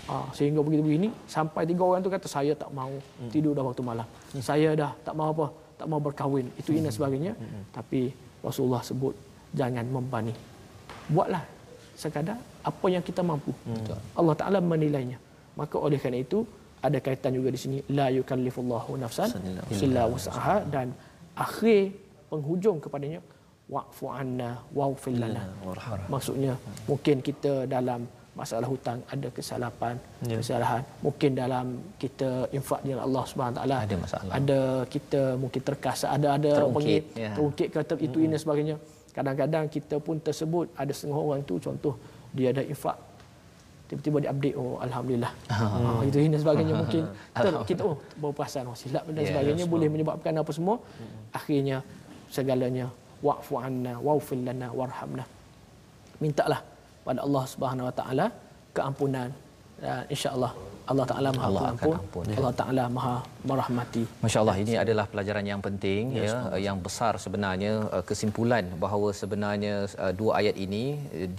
[0.09, 2.91] Ha, sehingga begitu begini sampai tiga orang tu kata saya tak mau
[3.29, 4.07] tidur dah waktu malam.
[4.41, 5.47] Saya dah tak mau apa,
[5.79, 6.49] tak mau berkahwin.
[6.57, 7.33] Itu ini dan sebagainya.
[7.71, 8.09] Tapi
[8.41, 9.13] Rasulullah sebut
[9.53, 10.33] jangan membani.
[11.13, 11.43] Buatlah
[11.93, 13.53] sekadar apa yang kita mampu.
[14.17, 15.17] Allah Taala menilainya.
[15.59, 16.41] Maka oleh kerana itu
[16.87, 19.29] ada kaitan juga di sini la yukallifullahu nafsan
[19.85, 20.87] illa wus'aha dan
[21.35, 21.91] akhir
[22.31, 23.19] penghujung kepadanya
[23.69, 25.43] wa'fu anna wa'fil lana.
[26.09, 26.53] Maksudnya
[26.89, 28.01] mungkin kita dalam
[28.39, 30.37] masalah hutang ada kesalahan, Ya.
[30.39, 30.81] kesalahan.
[31.05, 31.65] Mungkin dalam
[31.99, 34.31] kita infak dengan Allah Subhanahu taala Ada masalah.
[34.39, 37.31] Ada kita mungkin terkasa, ada ada Terungkit, panggil ya.
[37.35, 38.75] terungkit ter, itu ini dan sebagainya.
[39.11, 41.93] Kadang-kadang kita pun tersebut ada setengah orang tu contoh
[42.31, 42.95] dia ada infak
[43.89, 45.33] tiba-tiba dia update oh alhamdulillah.
[45.49, 46.73] Ah, itu dan sebagainya.
[46.77, 47.03] Mungkin
[47.35, 49.65] kita, kita oh baru perasan oh silap dan Ya, sebagainya.
[49.65, 50.77] boleh menyebabkan apa semua.
[51.33, 51.81] Akhirnya
[52.29, 52.87] segalanya
[53.25, 55.25] wa'fu anna wa'fil lana warhamna.
[56.21, 56.61] Mintalah
[57.01, 58.25] pada Allah Subhanahu Wa Taala
[58.69, 59.33] keampunan
[59.83, 60.51] dan insya-Allah.
[60.91, 62.23] Allah Taala Maha Allah akan Pengampun.
[62.25, 62.37] ampun.
[62.39, 63.15] Allah Taala Maha
[63.49, 64.03] merahmati.
[64.23, 69.09] Masya Allah ini adalah pelajaran yang penting ya, uh, yang besar sebenarnya uh, kesimpulan bahawa
[69.21, 69.73] sebenarnya
[70.05, 70.83] uh, dua ayat ini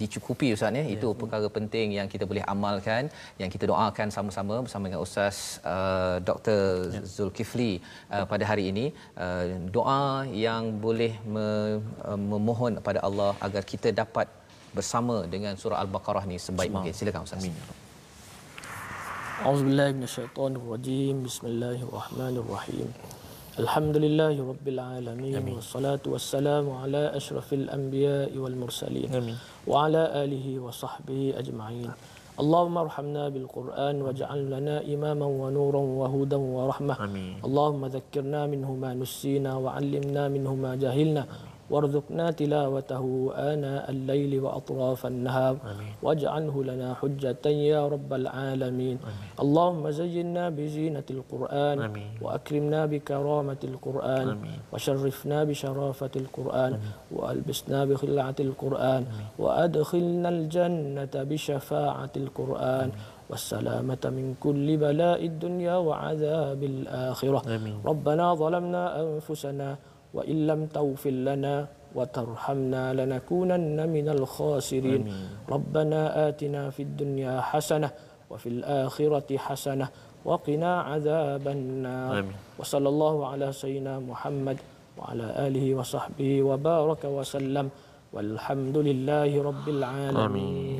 [0.01, 0.83] dicukupi ustaz ya.
[0.95, 3.11] Itu perkara penting yang kita boleh amalkan
[3.43, 6.61] yang kita doakan sama-sama bersama dengan ustaz uh, Dr
[7.15, 7.73] Zulkifli
[8.15, 8.85] uh, pada hari ini.
[9.19, 11.47] Uh, doa yang boleh me,
[12.07, 14.27] uh, memohon kepada Allah agar kita dapat
[14.71, 16.95] bersama dengan surah al-Baqarah ni sebaik mungkin.
[16.95, 17.43] Silakan ustaz.
[17.43, 17.90] Amin
[19.40, 22.88] أعوذ بالله من الشيطان الرجيم بسم الله الرحمن الرحيم
[23.58, 25.54] الحمد لله رب العالمين أمين.
[25.56, 29.36] والصلاة والسلام على أشرف الأنبياء والمرسلين آمين.
[29.64, 31.90] وعلى آله وصحبه أجمعين
[32.36, 37.40] اللهم ارحمنا بالقرآن واجعل لنا إماما ونورا وهدى ورحمة آمين.
[37.44, 41.24] اللهم ذكرنا منه ما نسينا وعلمنا منه ما جهلنا
[41.71, 45.55] وارزقنا تلاوته آناء الليل وأطراف النهار.
[46.03, 48.97] واجعله لنا حجة يا رب العالمين.
[49.39, 52.11] اللهم زينا بزينة القرآن آمين.
[52.21, 54.27] وأكرمنا بكرامة القرآن
[54.73, 56.73] وشرفنا بشرافة القرآن
[57.15, 59.03] وألبسنا بخلعة القرآن
[59.39, 62.89] وأدخلنا الجنة بشفاعة القرآن
[63.29, 67.41] والسلامة من كل بلاء الدنيا وعذاب الآخرة.
[67.55, 67.79] آمين.
[67.85, 69.69] ربنا ظلمنا أنفسنا
[70.14, 75.02] وإن لم تغفر لنا وترحمنا لنكونن من الخاسرين
[75.50, 77.90] ربنا آتنا في الدنيا حسنة
[78.30, 79.88] وفي الآخرة حسنة
[80.24, 82.32] وقنا عذاب النار آمين.
[82.58, 84.58] وصلى الله على سيدنا محمد
[84.98, 87.66] وعلى آله وصحبه وبارك وسلم
[88.12, 90.79] والحمد لله رب العالمين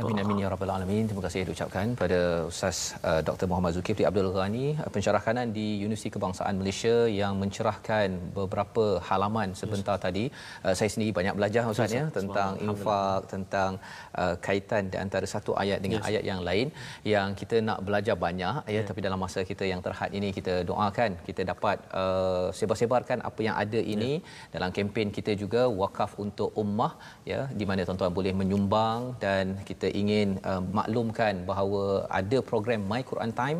[0.00, 1.04] Amin amin ya rabbal alamin.
[1.08, 2.20] Terima kasih diucapkan pada
[2.52, 2.78] Ustaz
[3.08, 3.46] uh, Dr.
[3.50, 9.48] Muhammad Zulkifli Abdul Ghani, uh, pensyarah kanan di Universiti Kebangsaan Malaysia yang mencerahkan beberapa halaman
[9.62, 10.04] sebentar yes.
[10.06, 10.24] tadi.
[10.66, 13.72] Uh, saya sendiri banyak belajar Ustaz ya tentang infak, tentang
[14.20, 16.08] uh, kaitan di antara satu ayat dengan yes.
[16.10, 16.66] ayat yang lain
[17.14, 18.84] yang kita nak belajar banyak ya yeah.
[18.88, 23.56] tapi dalam masa kita yang terhad ini kita doakan kita dapat uh, sebar-sebarkan apa yang
[23.64, 24.50] ada ini yeah.
[24.54, 26.92] dalam kempen kita juga wakaf untuk ummah
[27.32, 31.82] ya di mana tuan-tuan boleh menyumbang dan kita ingin uh, maklumkan bahawa
[32.20, 33.58] ada program My Quran Time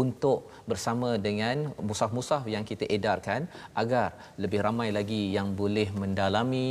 [0.00, 0.38] untuk
[0.70, 1.56] bersama dengan
[1.88, 3.40] musaf-musaf yang kita edarkan
[3.82, 4.06] agar
[4.42, 6.70] lebih ramai lagi yang boleh mendalami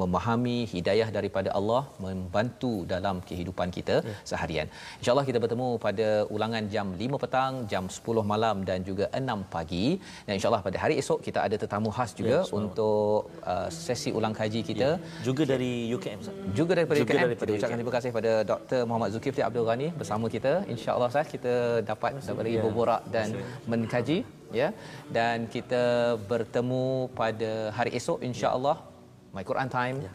[0.00, 4.14] memahami hidayah daripada Allah membantu dalam kehidupan kita ya.
[4.30, 4.66] seharian.
[5.00, 9.86] Insya-Allah kita bertemu pada ulangan jam 5 petang, jam 10 malam dan juga 6 pagi.
[10.26, 14.36] Dan insya-Allah pada hari esok kita ada tetamu khas juga ya, untuk uh, sesi ulang
[14.40, 14.88] kaji kita.
[14.98, 15.24] Ya.
[15.28, 16.20] Juga dari UKM.
[16.58, 17.24] Juga daripada juga UKM.
[17.26, 18.80] Daripada kita ucapkan terima kasih pada Dr.
[18.88, 20.52] Muhammad Zulkifli Abdul Ghani bersama kita.
[20.74, 21.54] Insya-Allah sah kita
[21.90, 23.31] dapat dapat lagi berborak dan
[23.70, 24.18] mengkaji
[24.54, 24.68] ya.
[25.10, 28.76] Dan kita bertemu pada hari esok insya-Allah
[29.34, 30.12] My Quran Time ya.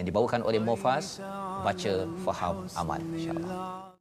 [0.00, 1.20] yang dibawakan oleh Mofas
[1.66, 1.94] baca
[2.24, 3.91] faham amal insya-Allah